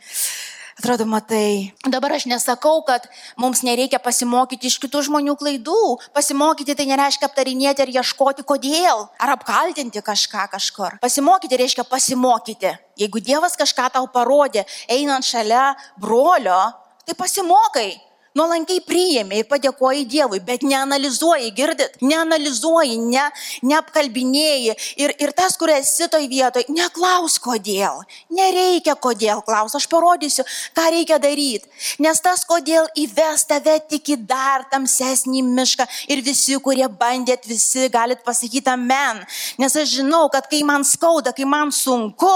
[0.77, 1.73] Atrodo, matai.
[1.89, 3.07] Dabar aš nesakau, kad
[3.41, 5.79] mums nereikia pasimokyti iš kitų žmonių klaidų.
[6.12, 10.99] Pasimokyti tai nereiškia aptarinėti ar ieškoti kodėl, ar apkaltinti kažką kažkur.
[11.01, 12.75] Pasimokyti reiškia pasimokyti.
[13.01, 16.61] Jeigu Dievas kažką tau parodė, einant šalia brolio,
[17.09, 17.95] tai pasimokai
[18.37, 23.25] nuolankiai priėmė ir padėkoji Dievui, bet neanalizuoji, girdit, neanalizuoji, ne,
[23.66, 24.77] neapkalbinėjai.
[25.01, 28.03] Ir, ir tas, kur esi toj vietoj, neklaus kodėl.
[28.33, 30.44] Nereikia kodėl klaus, aš parodysiu,
[30.77, 31.68] ką reikia daryti.
[32.03, 37.88] Nes tas kodėl įves tave tik į dar tamsesnį mišką ir visi, kurie bandėt, visi
[37.92, 39.22] galit pasakyti amen.
[39.61, 42.33] Nes aš žinau, kad kai man skauda, kai man sunku,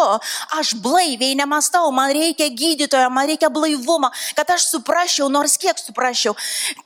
[0.58, 6.36] aš blaiviai nemastau, man reikia gydytojo, man reikia blaivumo, kad aš suprasčiau, nors kiek suprasčiau,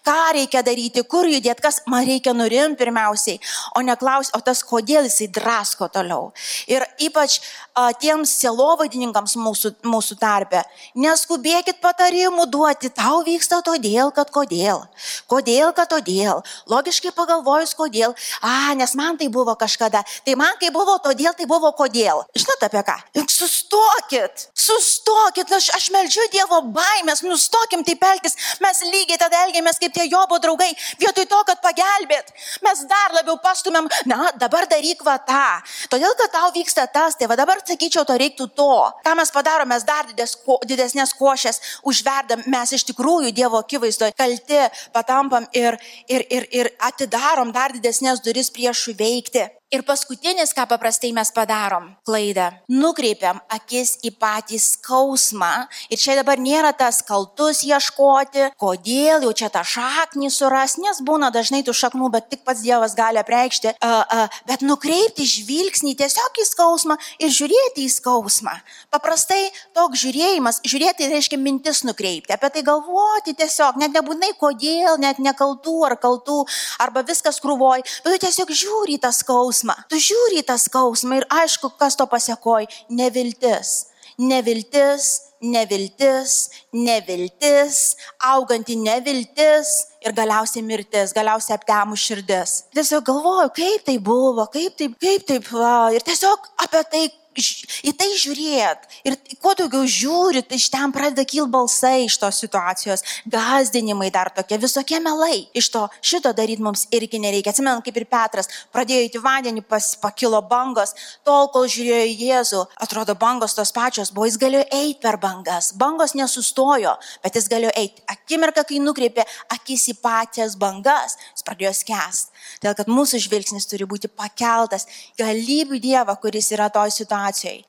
[0.04, 3.38] ką reikia daryti, kur judėti, kas man reikia nurimti pirmiausiai,
[3.76, 6.32] o neklaus, o tas kodėl jisai drasko toliau.
[6.70, 7.38] Ir ypač
[7.74, 10.64] a, tiems sielovadininkams mūsų, mūsų tarpe,
[10.98, 14.84] neskubėkit patarimų duoti, tau vyksta todėl, kad kodėl.
[15.30, 16.42] Kodėl, kad todėl.
[16.70, 18.14] Logiškai pagalvojus, kodėl.
[18.42, 20.04] A, nes man tai buvo kažkada.
[20.24, 22.24] Tai man kai buvo todėl, tai buvo kodėl.
[22.36, 22.96] Žinot apie ką?
[23.34, 28.36] Sustokit, sustokit, aš, aš melžiu Dievo baimės, nustokim taip elgtis.
[28.62, 30.70] Mes lygiai tada elgiamės kaip tie Jobo draugai.
[31.02, 32.32] Vietoj to, kad pagelbėt,
[32.64, 35.46] mes dar labiau pastumėm, na, dabar daryk va tą.
[35.92, 38.70] Todėl, kad tau vyksta tas, tai va dabar sakyčiau, to reiktų to.
[39.06, 40.36] Ką mes padarom, mes dar dides,
[40.68, 44.62] didesnės košės užverdam, mes iš tikrųjų Dievo akivaizdoje kalti
[44.94, 45.78] patampam ir,
[46.08, 49.48] ir, ir, ir atidarom dar didesnės duris priešų veikti.
[49.72, 55.48] Ir paskutinis, ką paprastai mes padarom, klaida, nukreipiam akis į patį skausmą.
[55.88, 61.30] Ir čia dabar nėra tas kaltus ieškoti, kodėl jau čia tą šaknį suras, nes būna
[61.34, 66.38] dažnai tų šaknų, bet tik pats Dievas gali apreikšti, uh, uh, bet nukreipti žvilgsnį tiesiog
[66.44, 68.54] į skausmą ir žiūrėti į skausmą.
[68.94, 75.18] Paprastai toks žiūrėjimas, žiūrėti reiškia mintis nukreipti, apie tai galvoti tiesiog, net nebūtinai kodėl, net
[75.24, 76.44] nekaltų ar kaltų,
[76.84, 79.74] arba viskas krūvoj, bet tiesiog žiūri į tą skausmą skausmą.
[79.88, 82.66] Tu žiūri į tą skausmą ir aišku, kas to pasiekoj-
[83.00, 83.86] neviltis.
[84.18, 92.64] Neviltis, neviltis, neviltis, auganti neviltis ir galiausiai mirtis, galiausiai aptemų širdis.
[92.74, 97.92] Tiesiog galvoju, kaip tai buvo, kaip taip, kaip taip, va, ir tiesiog apie tai į
[97.98, 98.86] tai žiūrėt.
[99.08, 104.30] Ir kuo daugiau žiūri, tai iš ten pradeda kil balsai iš tos situacijos, gazdinimai dar
[104.34, 105.46] tokie, visokie melai.
[105.56, 107.54] Iš to šito daryti mums irgi nereikia.
[107.54, 110.94] Atsimenu, kaip ir Petras pradėjo įti vandenį, pas, pakilo bangos,
[111.26, 115.72] tol kol žiūrėjo į Jėzų, atrodo, bangos tos pačios buvo, jis galėjo eiti per bangas.
[115.78, 118.04] Bangos nesustojo, bet jis galėjo eiti.
[118.10, 122.30] Akimirka, kai nukreipė akis į pačias bangas, jis pradėjo skęsti.
[122.60, 124.86] Dėl kad mūsų žvilgsnis turi būti pakeltas
[125.20, 127.23] galybių Dievą, kuris yra toj situacijoje.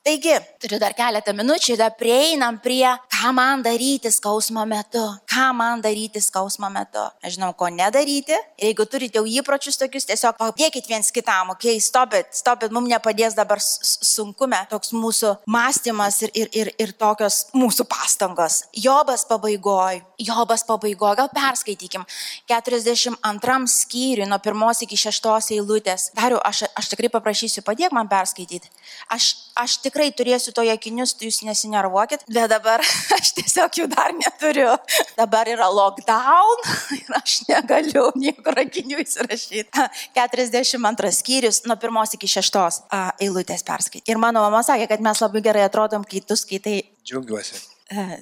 [0.06, 5.04] Taigi, turiu dar keletą minučių, tada prieinam prie, ką man daryti skausmo metu.
[5.32, 7.00] Ką man daryti skausmo metu.
[7.24, 8.36] Aš žinau, ko nedaryti.
[8.58, 12.90] Ir jeigu turite jau įpročius tokius, tiesiog padėkit viens kitam, okei, okay, stopit, stopit, mums
[12.90, 18.64] nepadės dabar sunkume toks mūsų mąstymas ir, ir, ir, ir tokios mūsų pastangos.
[18.72, 22.04] Jobas pabaigoje, Jobas pabaigoje, gal perskaitykim,
[22.50, 26.10] 42 skyriui nuo pirmos iki šeštos eilutės.
[26.16, 28.72] Dariu, aš, aš tikrai paprašysiu, padėk man perskaityti.
[29.12, 32.84] Aš, aš tikrai turėsiu to akinius, jūs nesinervuokit, bet dabar
[33.18, 34.72] aš tiesiog jų dar neturiu.
[35.18, 36.64] Dabar yra lockdown
[36.98, 39.86] ir aš negaliu niekur akinių įsirašyti.
[40.16, 42.82] 42 skyrius nuo pirmos iki šeštos
[43.22, 44.12] eilutės perskaityti.
[44.12, 46.82] Ir mano mama sakė, kad mes labai gerai atrodom, kai tu skaitai.
[47.06, 47.76] Džiaugiuosi.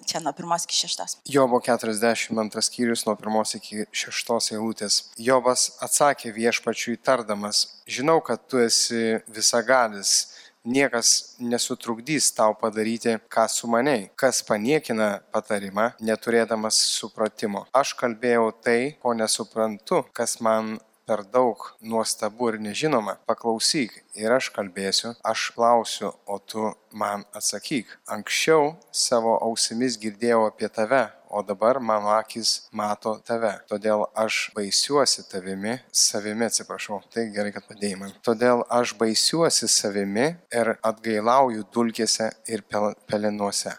[0.05, 1.17] Čia nuo pirmos iki šeštos.
[1.25, 4.99] Jobo 42 skyrius nuo pirmos iki šeštos eilutės.
[5.17, 10.34] Jobas atsakė viešpačiui tardamas, žinau, kad tu esi visagalis
[10.65, 17.67] niekas nesutrukdys tau padaryti, ką sumaniai, kas paniekina patarimą, neturėdamas supratimo.
[17.73, 23.19] Aš kalbėjau tai, ko nesuprantu, kas man per daug nuostabu ir nežinoma.
[23.29, 27.99] Paklausyk ir aš kalbėsiu, aš klausiu, o tu man atsakyk.
[28.17, 33.53] Anksčiau savo ausimis girdėjau apie tave, o dabar mano akis mato tave.
[33.71, 37.01] Todėl aš baisiuosi tavimi, savimi atsiprašau.
[37.11, 38.13] Tai gerai, kad padėjai man.
[38.27, 43.75] Todėl aš baisiuosi savimi ir atgailauju dulkėse ir pel pelinuose.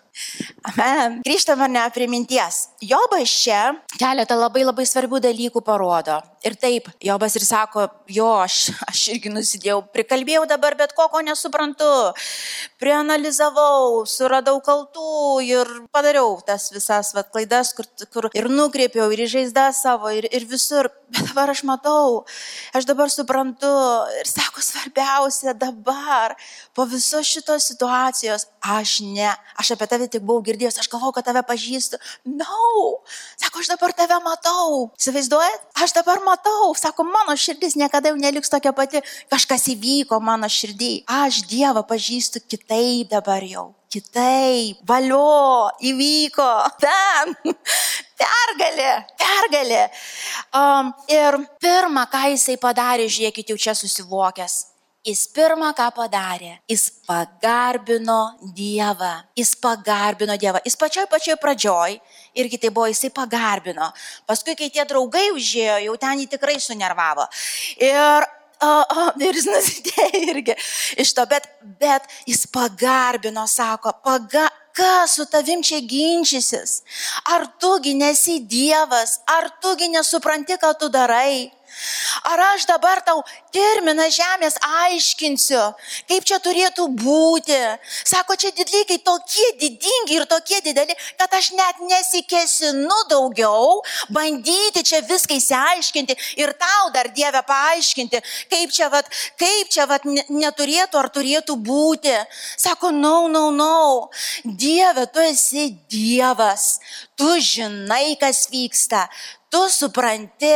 [0.66, 1.20] Amen.
[1.26, 2.70] Grįžtame ne prie minties.
[2.84, 6.22] Jobas čia keletą labai labai svarbių dalykų parodo.
[6.46, 11.24] Ir taip, Jobas ir sako, jo, aš, aš irgi nusidėjau, prikalbėjau dabar bet ko, ko
[11.26, 11.88] nesuprantu,
[12.82, 19.72] prianalizavau, suradau kaltų ir padariau tas visas vat, klaidas, kur, kur ir nukreipiau, ir įžaizdą
[19.74, 20.92] savo, ir, ir visur.
[21.16, 22.26] Bet dabar aš matau,
[22.78, 23.72] aš dabar suprantu
[24.20, 26.34] ir sako, svarbiausia dabar,
[26.78, 29.30] po visos šitos situacijos, aš ne,
[29.62, 32.00] aš apie tave tik buvau girdėjęs, aš galvojau, kad tave pažįstu.
[32.26, 33.00] No,
[33.40, 34.90] sako, aš dabar tave matau.
[35.00, 35.66] Įsivaizduojat?
[35.86, 40.94] Aš dabar matau, sako, mano širdis niekada jau neliks tokia pati, kažkas įvyko mano širdį.
[41.24, 43.72] Aš Dievą pažįstu kitaip dabar jau.
[43.96, 46.50] Kitaip, valio, įvyko,
[46.84, 47.36] ten,
[48.20, 48.92] pergalė,
[49.22, 49.84] pergalė.
[50.52, 54.75] Um, ir pirmą, ką jisai padarė, žiūrėkit, jau čia susivokęs.
[55.06, 59.12] Jis pirmą ką padarė, jis pagarbino Dievą.
[59.38, 60.64] Jis pagarbino Dievą.
[60.66, 62.00] Jis pačioj pačioj pradžioj,
[62.42, 63.92] irgi tai buvo, jisai pagarbino.
[64.26, 67.28] Paskui, kai tie draugai užėjo, jau ten jį tikrai sunervavo.
[67.78, 68.26] Ir
[68.66, 70.56] o, o, ir jis nusidėjo irgi
[71.06, 71.46] iš to, bet,
[71.78, 76.80] bet jis pagarbino, sako, paga, kas su tavim čia ginčysis?
[77.30, 81.52] Ar tugi nesi Dievas, ar tugi nesupranti, ką tu darai?
[82.24, 83.22] Ar aš dabar tau
[83.54, 85.62] terminą žemės aiškinsiu,
[86.10, 87.60] kaip čia turėtų būti.
[88.08, 93.82] Sako, čia didlykai tokie didingi ir tokie dideli, kad aš net nesikesinu daugiau
[94.14, 98.20] bandyti čia viską įsiaiškinti ir tau dar Dievę paaiškinti,
[98.52, 99.08] kaip čia, vat,
[99.40, 102.16] kaip čia vat, neturėtų ar turėtų būti.
[102.58, 104.10] Sako, no, no, no.
[104.44, 106.80] Dieve, tu esi Dievas.
[107.16, 109.06] Tu žinai, kas vyksta
[109.56, 110.52] tu supranti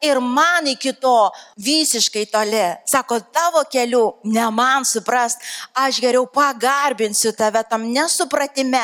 [0.00, 2.62] ir man iki to visiškai toli.
[2.88, 5.42] Sako, tavo keliu ne man suprast,
[5.74, 8.82] aš geriau pagarbinsiu tave tam nesupratime,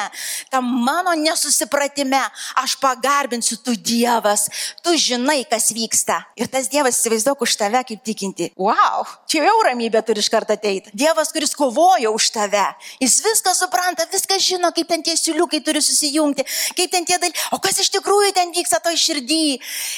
[0.51, 2.21] tam mano nesusipratime,
[2.63, 4.47] aš pagarbinsiu tu Dievas,
[4.83, 6.21] tu žinai, kas vyksta.
[6.37, 8.51] Ir tas Dievas įsivaizduok už tave kaip tikinti.
[8.61, 10.93] Wow, čia jau ramybė turi iš karto ateiti.
[10.97, 12.65] Dievas, kuris kovoja už tave,
[13.01, 17.49] jis viską supranta, viską žino, kaip ten tie siūliukai turi susijungti, kaip ten tie dalykai,
[17.57, 19.45] o kas iš tikrųjų ten vyksta to širdį,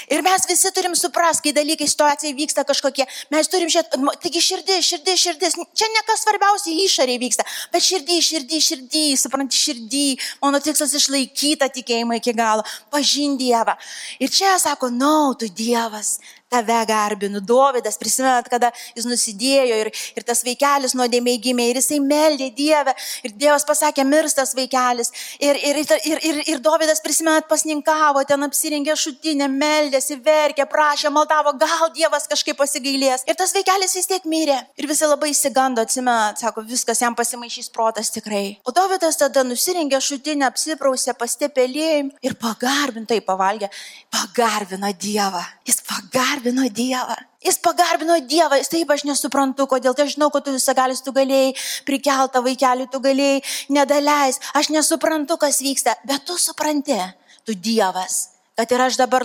[0.09, 1.08] Ir mes visi turim suprasti,
[1.43, 3.07] kai dalykai situacijai vyksta kažkokie.
[3.35, 5.59] Mes turim žiūrėti, taigi širdis, širdis, širdis.
[5.75, 10.07] Čia ne kas svarbiausia išoriai vyksta, bet širdį, širdį, širdį, supranti, širdį.
[10.45, 13.77] Mano tikslas išlaikyti tikėjimą iki galo, pažinti Dievą.
[14.21, 16.19] Ir čia sako, na, no, tu Dievas,
[16.49, 17.41] tave garbinu.
[17.45, 22.95] Dovydas, prisimenat, kada jis nusidėjo ir, ir tas vaikelis nuodėmiai gimė ir jisai meldė Dievę
[23.27, 25.13] ir Dievas pasakė, mirstas vaikelis.
[25.41, 31.55] Ir, ir, ir, ir, ir Dovydas, prisimenat, pasninkavo, ten apsirengė šutinę, meldėsi, verkė, prašė, maldavo,
[31.61, 33.27] gal Dievas kažkaip pasigailės.
[33.29, 34.59] Ir tas vaikelis vis tiek mirė.
[34.81, 38.59] Ir visi labai įsigando, atsimenat, sako, viskas jam pasimaišys protas tikrai.
[38.65, 43.71] O Dovydas tada nusirengė šutinę, apsiprausė, pastepelėjim ir pagarbintai pavalgė,
[44.15, 45.45] pagarbino Dievą.
[45.69, 47.15] Jis pagarbino pagarbino Dievą.
[47.45, 49.95] Jis pagarbino Dievą, jis taip aš nesuprantu, kodėl.
[49.95, 51.55] Tai aš žinau, kad tu visą galis, tu galėjai
[51.87, 54.41] prikeltą vaikelį, tu galėjai nedaleis.
[54.55, 56.99] Aš nesuprantu, kas vyksta, bet tu supranti,
[57.47, 58.35] tu Dievas.
[58.59, 59.23] Kad ir aš dabar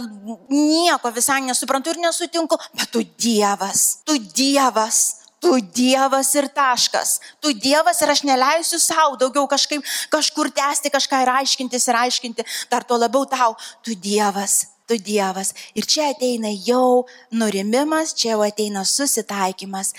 [0.49, 5.19] nieko visai nesuprantu ir nesutinku, bet tu Dievas, tu Dievas.
[5.43, 7.17] Tu Dievas ir taškas.
[7.43, 12.45] Tu Dievas ir aš neleisiu savo daugiau kažkaip kažkur tęsti, kažką ir aiškintis ir aiškinti.
[12.71, 13.57] Dar tuo labiau tau.
[13.83, 15.53] Tu Dievas tu Dievas.
[15.75, 19.93] Ir čia ateina jau nurimimas, čia jau ateina susitaikymas.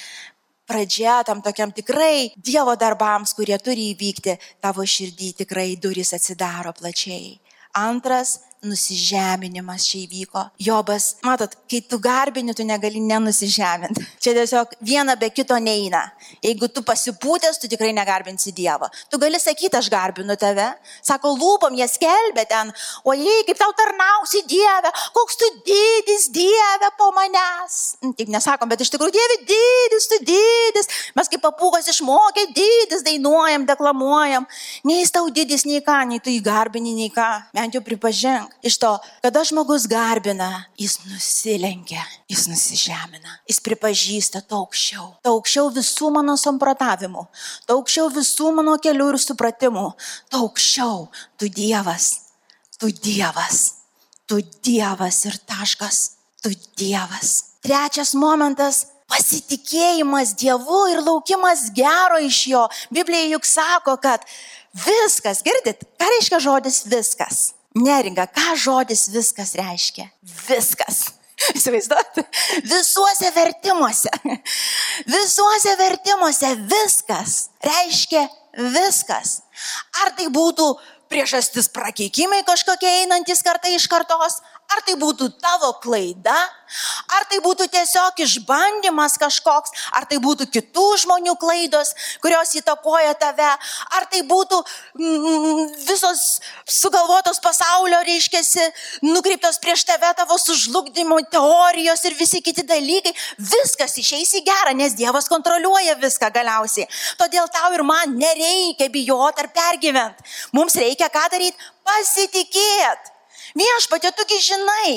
[0.64, 7.36] Pradžia tam tokiam tikrai Dievo darbams, kurie turi įvykti, tavo širdį tikrai duris atsidaro plačiai.
[7.74, 10.42] Antras nusižeminimas čia įvyko.
[10.60, 14.04] Jobas, matot, kai tu garbini, tu negali nenusižeminti.
[14.22, 16.02] Čia tiesiog viena be kito neina.
[16.44, 18.88] Jeigu tu pasipūtęs, tu tikrai negarbinsi Dievo.
[19.10, 20.66] Tu gali sakyti, aš garbinu tave.
[21.04, 22.72] Sako, lūpom jie skelbė ten,
[23.04, 27.78] o jei kaip tau tarnausi Dieve, koks tu didis Dieve po manęs.
[28.02, 30.90] Nu, taip nesakom, bet iš tikrųjų Dieve didis, tu didis.
[31.16, 34.48] Mes kaip papūgas išmokę didis, dainuojam, deklamuojam.
[34.88, 37.30] Nei jis tau didis, nei ką, nei tu jį garbini, nei ką.
[37.54, 38.90] Bent jau pripažink iš to,
[39.24, 46.36] kada žmogus garbina, jis nusilenkia, jis nusižemina, jis pripažįsta to aukščiau, to aukščiau visų mano
[46.40, 47.26] samprotavimų,
[47.66, 49.86] to aukščiau visų mano kelių ir supratimų,
[50.30, 51.08] to aukščiau
[51.40, 52.10] tu Dievas,
[52.78, 53.60] tu Dievas,
[54.28, 56.00] tu Dievas ir taškas,
[56.42, 57.58] tu Dievas.
[57.64, 62.64] Trečias momentas pasitikėjimas Dievu ir laukimas gero iš Jo.
[62.92, 64.24] Biblija juk sako, kad
[64.84, 67.52] viskas, girdit, ką reiškia žodis viskas?
[67.74, 70.06] Neringa, ką žodis viskas reiškia?
[70.46, 71.08] Viskas.
[71.58, 72.22] Įsivaizduojate?
[72.70, 74.12] Visuose vertimuose.
[75.16, 79.40] Visuose vertimuose viskas reiškia Viskas.
[80.04, 80.68] Ar tai būtų
[81.10, 84.38] priežastis prakeikimai kažkokie einantis kartai iš kartos,
[84.72, 86.34] ar tai būtų tavo klaida,
[87.16, 91.92] ar tai būtų tiesiog išbandymas kažkoks, ar tai būtų kitų žmonių klaidos,
[92.24, 93.50] kurios įtakoja tave,
[93.98, 94.60] ar tai būtų
[94.98, 96.24] mm, visos
[96.66, 98.66] sugalvotos pasaulio, reiškiasi,
[99.06, 104.96] nukreiptos prieš tave tavo sužlugdymo teorijos ir visi kiti dalykai, viskas išeis į gerą, nes
[104.98, 106.88] Dievas kontroliuoja viską galiausiai.
[107.20, 110.30] Todėl tau ir man nereikia bijoti ar pergyventi.
[110.56, 111.72] Mums reikia ką daryti?
[111.84, 113.13] Pasitikėti.
[113.54, 114.94] Viešpatė, tugi žinai,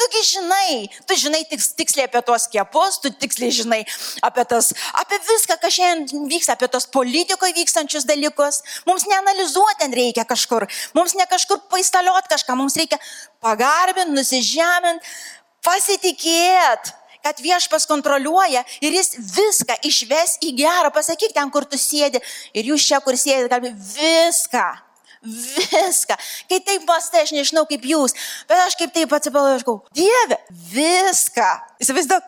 [0.00, 3.80] tugi žinai, tu žinai tiks, tiksliai apie tuos kiepus, tu tiksliai žinai
[4.24, 8.62] apie, tas, apie viską, kas šiandien vyksta, apie tos politikoje vykstančius dalykus.
[8.88, 10.64] Mums neanalizuoti reikia kažkur,
[10.96, 12.96] mums ne kažkur paistaliot kažką, mums reikia
[13.44, 15.14] pagarbinti, nusižeminti,
[15.68, 16.96] pasitikėti
[17.28, 20.88] kad viešpas kontroliuoja ir jis viską išves į gerą.
[20.94, 22.22] Pasakyk ten, kur tu sėdi
[22.56, 24.87] ir jūs čia, kur sėdi, kalbė viską
[25.22, 26.16] Viską.
[26.48, 28.14] Kai taip pastai, aš nežinau kaip jūs,
[28.48, 29.80] bet aš kaip taip atsipalaiškau.
[29.96, 30.38] Dieve,
[30.72, 31.48] viską.
[31.82, 32.26] Įsivaizduok,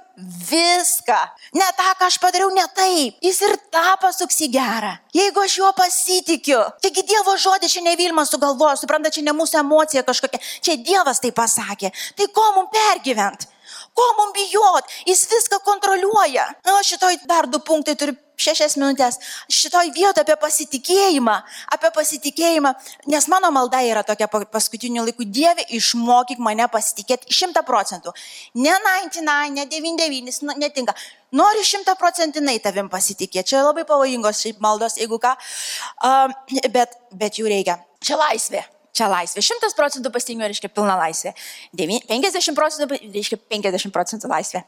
[0.50, 1.18] viską.
[1.54, 3.20] Ne tą, ką aš padariau, ne taip.
[3.24, 4.92] Jis ir tą pasuks į gerą.
[5.16, 6.60] Jeigu aš juo pasitikiu.
[6.82, 10.42] Taigi Dievo žodis čia ne Vilmas sugalvojo, supranta, čia ne mūsų emocija kažkokia.
[10.60, 11.92] Čia Dievas tai pasakė.
[12.18, 13.48] Tai ko mums pergyvent?
[13.94, 14.90] Ko mums bijot?
[15.06, 16.46] Jis viską kontroliuoja.
[16.66, 19.20] Na, šitoj dar du punktai turiu šešias minutės
[19.52, 21.36] šitoj vietoje apie pasitikėjimą,
[21.76, 22.74] apie pasitikėjimą,
[23.12, 28.14] nes mano malda yra tokia paskutiniu laiku, Dieve, išmokyk mane pasitikėti šimta procentų.
[28.58, 30.94] Ne 99, ne 99, nu, netinka.
[31.36, 33.52] Noriu šimta procentinai tavim pasitikėti.
[33.52, 36.32] Čia labai pavojingos šiaip maldos, jeigu ką, uh,
[36.74, 37.78] bet, bet jų reikia.
[38.02, 38.64] Čia laisvė.
[38.96, 39.44] Čia laisvė.
[39.44, 41.34] 100 procentų pasitikėjimo reiškia pilna laisvė.
[41.78, 44.64] 50 procentų reiškia 50 procentų laisvė.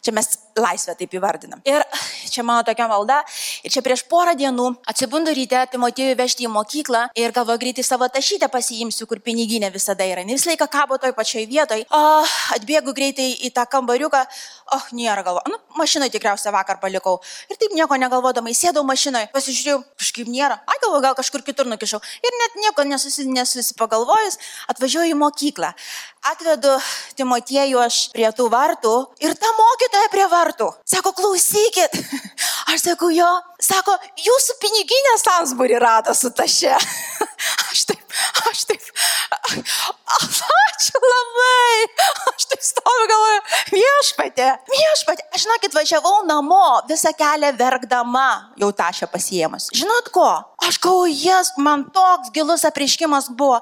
[0.00, 1.60] Čia mes laisvę taip įvardinam.
[1.68, 1.82] Ir
[2.36, 3.22] čia mano tokia malda.
[3.64, 8.08] Ir čia prieš porą dienų atsibundu ryte, Timotiejų vežti į mokyklą ir galvoju greitai savo
[8.12, 10.24] tašytę pasiimsiu, kur piniginė visada yra.
[10.26, 11.86] Ne visą laiką kabo toj pačioj vietoj.
[11.90, 12.02] O,
[12.56, 14.22] atbėgu greitai į tą kambariuką.
[14.66, 15.42] O, oh, nėra galvo.
[15.46, 17.20] Nu, mašinoje tikriausiai vakar palikau.
[17.50, 20.58] Ir taip nieko negalvodama, įsėdau mašinoje, pasižiūrėjau, kažkaip nėra.
[20.66, 22.00] Ai, galvoju, gal kažkur kitur nukišau.
[22.26, 24.40] Ir net nieko nesusi, nesusipagalvojus,
[24.74, 25.70] atvažiuoju į mokyklą.
[26.26, 26.72] Atvedu
[27.18, 30.72] Timotiejų aš prie tų vartų ir ta mokytoja prie vartų.
[30.96, 31.94] Sako, klausykit.
[32.72, 33.28] Aš sakau, jo.
[33.66, 36.76] Sako, jūsų piniginė Sansburį rado su taše.
[37.70, 38.12] Aš taip,
[38.48, 38.84] aš taip.
[40.16, 41.80] Ačiū labai.
[42.32, 43.40] Aš taip stoviu galvoju,
[43.74, 45.26] viešpatė, viešpatė.
[45.34, 48.28] Aš žinokit, važiavau namo visą kelią verkdama,
[48.60, 49.68] jau tašę pasiemus.
[49.76, 50.28] Žinot ko?
[50.64, 53.58] Aš galvoju, jas, man toks gilus apriškimas buvo.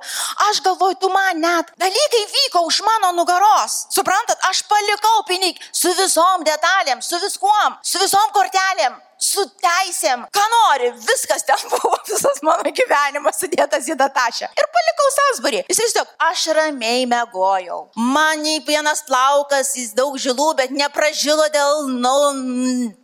[0.51, 3.89] Aš galvoju, tu man net dalykai vyko už mano nugaros.
[3.95, 10.45] Suprantat, aš palikau pinigį su visom detalėm, su viskuom, su visom kortelėm su teisėm, ką
[10.53, 14.51] nori, viskas ten buvo, visas mano gyvenimas sudėtas į datašę.
[14.59, 15.63] Ir palikau Sausburį.
[15.71, 17.81] Jis tiesiog, aš ramiai mėgojau.
[17.97, 22.15] Man nei vienas plaukas, jis daug žilų, bet nepražilo dėl nu,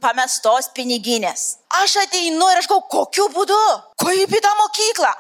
[0.02, 1.48] pamestos piniginės.
[1.82, 3.58] Aš ateinu ir aš galvoju, kokiu būdu?
[4.00, 5.12] Kaip į tą mokyklą?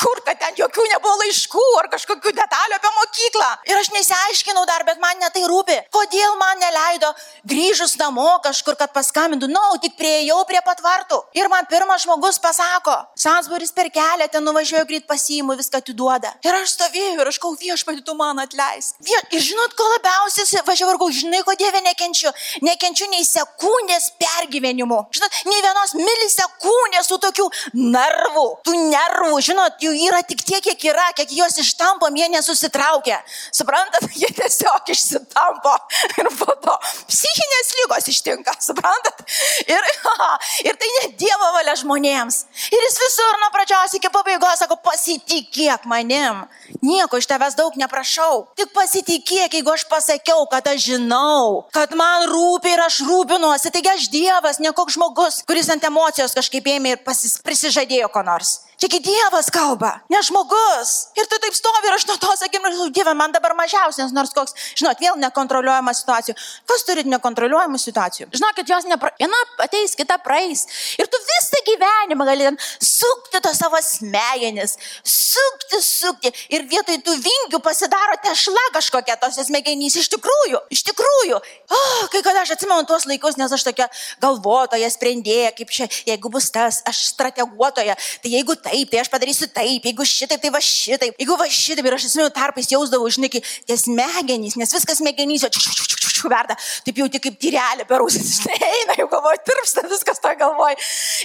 [0.00, 3.48] Kur, kad ten jokių nebuvo laiškų ar kažkokių detalių apie mokyklą.
[3.70, 5.76] Ir aš nesiaiškinau dar, bet man netai rūpi.
[5.94, 7.10] Kodėl man neleido
[7.50, 11.20] grįžus namo kažkur, kad paskambintų, na, no, tik prieėjau prie patvartų.
[11.38, 16.32] Ir man pirmas žmogus pasako, Sansburis per kelią ten nuvažiuoju greit pasiimu, viską atiduoda.
[16.46, 18.94] Ir aš stovėjau ir aš kau viešpatį tu man atleis.
[19.30, 22.32] Ir žinot, ko labiausiai važiavau ir kau, žinai, ko Dieve nekenčiu.
[22.64, 25.00] Nekenčiu nei sekundės pergyvenimų.
[25.16, 30.62] Žinot, nei vienos milisekundės tų tokių nervų, tų nervų, žinot, žinot, jų yra tik tiek,
[30.62, 33.20] kiek yra, kiek juos ištampom, jie nesusitraukia.
[33.52, 35.74] Suprantat, jie tiesiog išsitampo
[36.18, 36.76] ir po to
[37.08, 39.24] psichinės lygos ištinka, suprantat?
[39.66, 39.90] Ir,
[40.68, 42.44] ir tai ne Dievo valia žmonėms.
[42.70, 46.46] Ir jis visur nuo pradžios iki pabaigos sako, pasitikėk manim.
[46.82, 48.46] Nieko iš tavęs daug neprašau.
[48.56, 53.72] Tik pasitikėk, jeigu aš pasakiau, kad aš žinau, kad man rūpi ir aš rūpinuosi.
[53.74, 58.24] Taigi aš Dievas, ne koks žmogus, kuris ant emocijos kažkaip ėmė ir pasis, prisižadėjo ko
[58.26, 58.60] nors.
[58.80, 61.12] Čiagi Dievas kalba, ne žmogus.
[61.12, 64.54] Ir tu taip stovi ir aš nuo to sakymu, Dieve, man dabar mažiausias nors koks,
[64.72, 66.32] žinot, vėl nekontroliuojama situacija.
[66.64, 68.30] Kas turit nekontroliuojamų situacijų?
[68.32, 69.10] Žinokit, jos nepra...
[69.20, 70.64] viena ateis, kita praeis.
[70.96, 72.48] Ir tu visą gyvenimą gali
[72.80, 76.32] sukti to savo smegenis, sukti, sukti.
[76.48, 79.98] Ir vietoj tų vingių pasidaro tešla kažkokia tose smegenys.
[80.00, 81.42] Iš tikrųjų, iš tikrųjų.
[81.68, 83.90] Oh, kai kada aš atsimenu tuos laikus, nes aš tokia
[84.24, 89.10] galvotoja, sprendėja, kaip čia, jeigu bus tas, aš strateguotoja, tai jeigu tai taip, tai aš
[89.10, 93.10] padarysiu taip, jeigu šitaip, tai va šitaip, jeigu va šitaip ir aš esu tarpais jausdavau,
[93.12, 98.28] žinai, tie smegenys, nes viskas smegenys, čiu verda, taip jau tik kaip tyrelė per ausis,
[98.40, 100.76] žinai, eina, jau galvoju, tirpsta viskas to galvoj.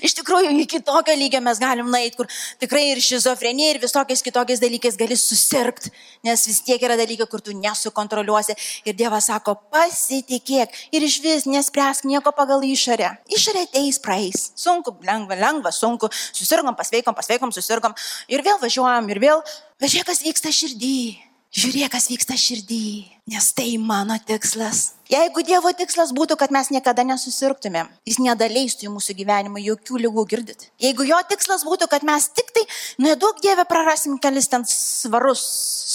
[0.06, 2.30] Iš tikrųjų, iki tokio lygio mes galim nueiti, kur
[2.62, 5.92] tikrai ir šizofrenija, ir visokiais kitokiais dalykais gali susirgti,
[6.26, 8.56] nes vis tiek yra dalykai, kur tu nesukontroliuosi.
[8.88, 13.12] Ir Dievas sako, pasitikėk ir iš vis nespręsk nieko pagal išorę.
[13.36, 14.50] Išorė ateis, praeis.
[14.60, 16.10] Sunku, lengva, lengva, sunku.
[16.36, 17.96] Susirgom, pasveikom, pasveikom, susirgom.
[18.32, 19.46] Ir vėl važiuojam, ir vėl.
[19.82, 20.98] Žiūrėk, kas vyksta širdį.
[21.56, 22.86] Žiūrėk, kas vyksta širdį,
[23.32, 24.98] nes tai mano tikslas.
[25.08, 30.26] Jeigu Dievo tikslas būtų, kad mes niekada nesusirgtumėm, jis nedaleistų į mūsų gyvenimą jokių lygų
[30.34, 30.66] girdit.
[30.84, 32.66] Jeigu jo tikslas būtų, kad mes tik tai,
[33.00, 35.46] nedaug Dieve prarasim kelis ten svarus,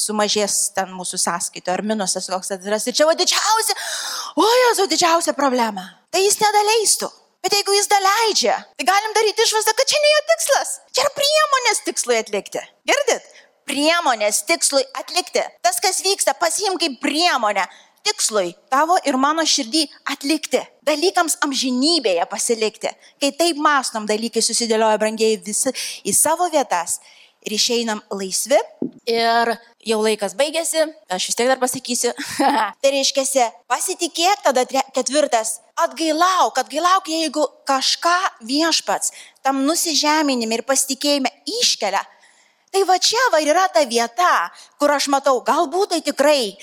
[0.06, 2.88] sumažės ten mūsų sąskaito ar minusas koks atsiras.
[2.88, 3.76] Ir čia va didžiausia,
[4.40, 5.90] o jos didžiausia problema.
[6.08, 7.12] Tai jis nedaleistų.
[7.40, 10.74] Bet jeigu jis daleidžia, tai galim daryti išvadą, kad čia ne jo tikslas.
[10.92, 12.64] Čia yra priemonės tikslui atlikti.
[12.88, 13.30] Girdit?
[13.70, 15.44] priemonės tikslui atlikti.
[15.62, 17.66] Tas, kas vyksta, pasiim kaip priemonę
[18.06, 19.84] tikslui tavo ir mano širdį
[20.14, 20.62] atlikti.
[20.88, 22.92] Dalykams amžinybėje pasilikti.
[23.20, 25.72] Kai taip mastom, dalykai susidėlioja brangiai visi
[26.02, 26.98] į savo vietas
[27.46, 28.58] ir išeinam laisvi.
[29.10, 29.54] Ir
[29.86, 32.12] jau laikas baigėsi, aš vis tiek dar pasakysiu.
[32.82, 38.16] tai reiškia, pasitikėk, tada ketvirtas, atgailauk, atgailauk, jeigu kažką
[38.46, 42.04] viešpats tam nusižeminime ir pasitikėjime iškelia
[42.70, 46.54] Tai va čia va yra ta vieta, kur aš matau, galbūt tai tikrai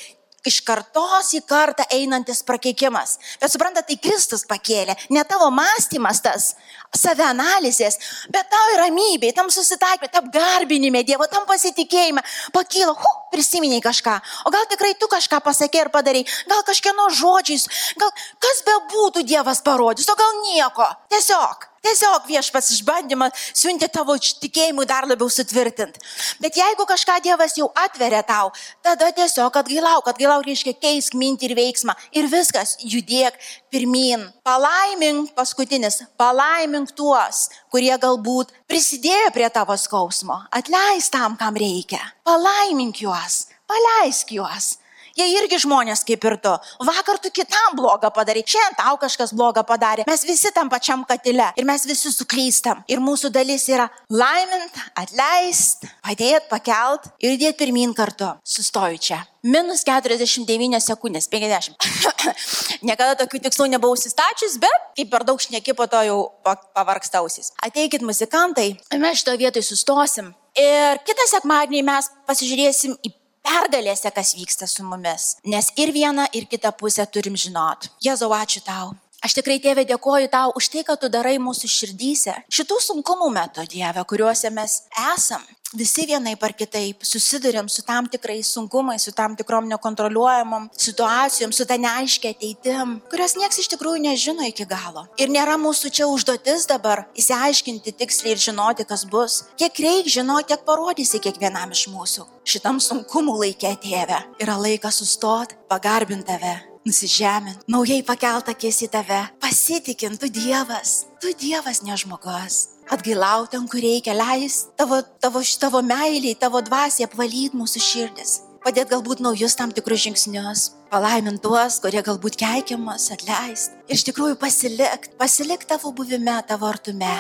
[0.48, 3.18] iš kartos į kartą einantis prakeikimas.
[3.42, 6.54] Bet supranta, tai Kristus pakėlė, ne tavo mąstymas tas,
[6.96, 7.98] savianalizės,
[8.34, 12.24] bet tau ramybė, tam susitaikymė, tam garbinime Dievo, tam pasitikėjime,
[12.56, 14.18] pakylo, hu, prisiminiai kažką.
[14.48, 17.68] O gal tikrai tu kažką pasakė ir padarai, gal kažkieno žodžiais,
[18.00, 18.14] gal
[18.44, 20.88] kas be būtų Dievas parodys, o gal nieko.
[21.12, 21.68] Tiesiog.
[21.88, 26.02] Tiesiog viešpas išbandymą siunti tavo tikėjimui dar labiau sutvirtinti.
[26.44, 28.50] Bet jeigu kažką Dievas jau atveria tau,
[28.84, 33.38] tada tiesiog atgailauk, atgailauk reiškia keisk mintį ir veiksmą ir viskas, judėk
[33.72, 34.26] pirmin.
[34.44, 42.04] Palaimink paskutinis, palaimink tuos, kurie galbūt prisidėjo prie tavo skausmo, atleis tam, kam reikia.
[42.28, 44.76] Palaimink juos, paleisk juos.
[45.18, 46.52] Jie irgi žmonės kaip ir tu.
[46.86, 50.06] Vakar tu kitam blogą padarai, šiandien tau kažkas blogą padarė.
[50.06, 52.84] Mes visi tam pačiam katile ir mes visi suklystam.
[52.92, 58.30] Ir mūsų dalis yra laimint, atleist, padėt, pakelt ir dėti pirmin kartu.
[58.46, 59.24] Sustoju čia.
[59.48, 61.90] Minus 49 sekundės, 50.
[62.88, 67.56] Niekada tokių tikslų nebuvau įsistačius, bet kaip per daug šneki po to jau pavarkstausis.
[67.66, 70.34] Ateikit muzikantai, mes šitoje vietoje sustosim.
[70.58, 73.14] Ir kitą sekmadienį mes pasižiūrėsim į
[73.48, 75.36] pergalėse, kas vyksta su mumis.
[75.48, 77.90] Nes ir vieną, ir kitą pusę turim žinot.
[78.04, 78.96] Jėzau, ačiū tau.
[79.26, 82.36] Aš tikrai, tėvė, dėkoju tau už tai, kad tu darai mūsų širdyse.
[82.54, 84.84] Šitų sunkumų metu, Dieve, kuriuose mes
[85.16, 85.42] esam,
[85.74, 91.66] visi vienai par kitaip susidurėm su tam tikrais sunkumais, su tam tikrom nekontroliuojamom situacijom, su
[91.66, 95.08] ta neaiškia ateitim, kurios nieks iš tikrųjų nežino iki galo.
[95.18, 99.42] Ir nėra mūsų čia užduotis dabar įsiaiškinti tiksliai ir žinoti, kas bus.
[99.58, 102.30] Kiek reikia žinoti, tiek parodysi kiekvienam iš mūsų.
[102.48, 106.56] Šitam sunkumų laikė tėve yra laikas sustot, pagarbinti tave
[106.88, 113.70] nusižemint, naujai pakeltą akis į tave, pasitikint, tu Dievas, tu Dievas ne žmogus atgailauti, ant
[113.72, 118.36] kur reikia, leis tavo, tavo, tavo meiliai, tavo dvasiai apvalyti mūsų širdis.
[118.64, 123.78] Padėt galbūt naujus tam tikrus žingsnius, palaimint tuos, kurie galbūt keikiamas, atleist.
[123.88, 127.16] Ir iš tikrųjų pasilik, pasilik tavo buvime, tavo artume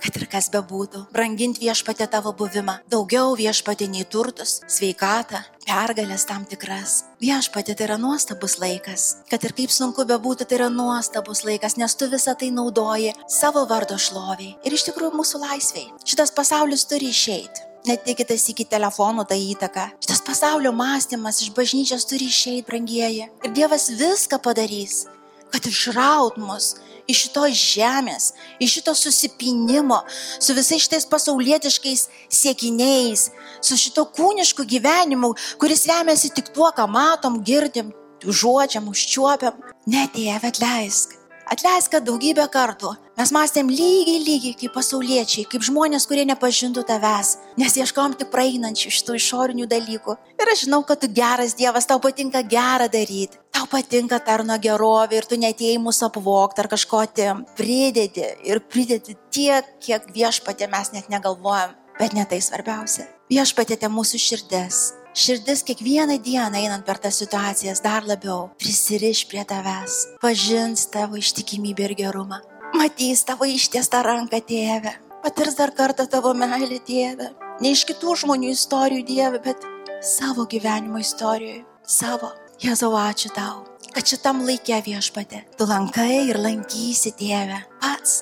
[0.00, 6.46] kad ir kas bebūtų, branginti viešpatė tavo buvimą, daugiau viešpatė nei turtus, sveikatą, pergalės tam
[6.48, 7.04] tikras.
[7.22, 11.96] Viešpatė tai yra nuostabus laikas, kad ir kaip sunku bebūtų, tai yra nuostabus laikas, nes
[11.96, 15.90] tu visą tai naudoji savo vardo šloviai ir iš tikrųjų mūsų laisviai.
[16.04, 17.68] Šitas pasaulis turi išeiti.
[17.88, 19.86] Netikitės iki telefonų tą įtaką.
[20.04, 23.30] Šitas pasaulio mąstymas iš bažnyčios turi išeiti, brangieji.
[23.40, 25.06] Ir Dievas viską padarys,
[25.48, 26.74] kad išraut mus
[27.08, 30.00] iš šitos žemės, iš šito susipinimo,
[30.40, 33.28] su visais šitais pasaulietiškais siekiniais,
[33.62, 37.94] su šito kūnišku gyvenimu, kuris remiasi tik tuo, ką matom, girdim,
[38.24, 39.56] žodžiam, užčiuopiam.
[39.90, 41.16] Ne, tėve, atleisk.
[41.50, 47.32] Atleisk, kad daugybę kartų mes mąstėm lygiai, lygiai kaip pasauliečiai, kaip žmonės, kurie nepažintų tavęs,
[47.58, 50.18] nes ieškom tik praeinančių šitų išorinių dalykų.
[50.38, 53.39] Ir aš žinau, kad tu geras Dievas, tau patinka gerą daryti
[53.70, 59.66] patinka tarno gerovė ir tu netėjai mūsų apvokti ar kažko atim, pridedi ir pridedi tiek,
[59.82, 63.06] kiek viešpatė mes net negalvojam, bet ne tai svarbiausia.
[63.30, 64.80] Viešpatė mūsų širdis.
[65.10, 71.88] Širdis kiekvieną dieną einant per tas situacijas dar labiau prisiriš prie tavęs, pažins tavo ištikimybę
[71.88, 72.38] ir gerumą,
[72.78, 74.92] matys tavo ištiestą ranką tėvę,
[75.24, 79.66] patirs dar kartą tavo meilę tėvę, ne iš kitų žmonių istorijų dievę, bet
[80.00, 82.30] savo gyvenimo istorijoje, savo.
[82.60, 83.64] Jėzau, ačiū tau.
[83.94, 87.56] kad šitam laikė viešpatė, tu lankai ir lankysi tėvę.
[87.80, 88.20] Pats,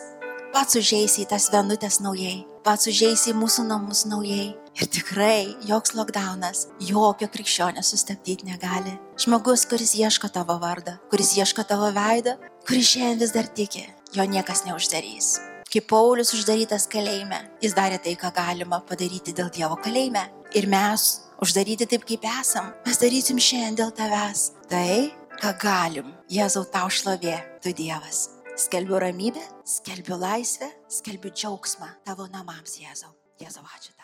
[0.55, 4.55] pats užeisi į tas vienutės naujai, pats užeisi į mūsų namus naujai.
[4.79, 8.95] Ir tikrai joks lockdownas, jokio krikščionio sustabdyti negali.
[9.19, 13.83] Žmogus, kuris ieško tavo vardą, kuris ieško tavo veidą, kuris šiandien vis dar tiki,
[14.15, 15.41] jo niekas neuždarys.
[15.69, 20.23] Kai Paulius uždarytas kalėjime, jis darė tai, ką galima padaryti dėl Dievo kalėjime.
[20.57, 21.11] Ir mes,
[21.43, 24.49] uždaryti taip, kaip esam, mes darysim šiandien dėl tavęs.
[24.71, 26.15] Tai, ką galim.
[26.33, 28.29] Jėzau tau šlovė, tu Dievas.
[28.59, 33.15] Skelbiu ramybę, skelbiu laisvę, skelbiu džiaugsmą tavo namams, Jėzau.
[33.39, 33.98] Jėzau, ačiū.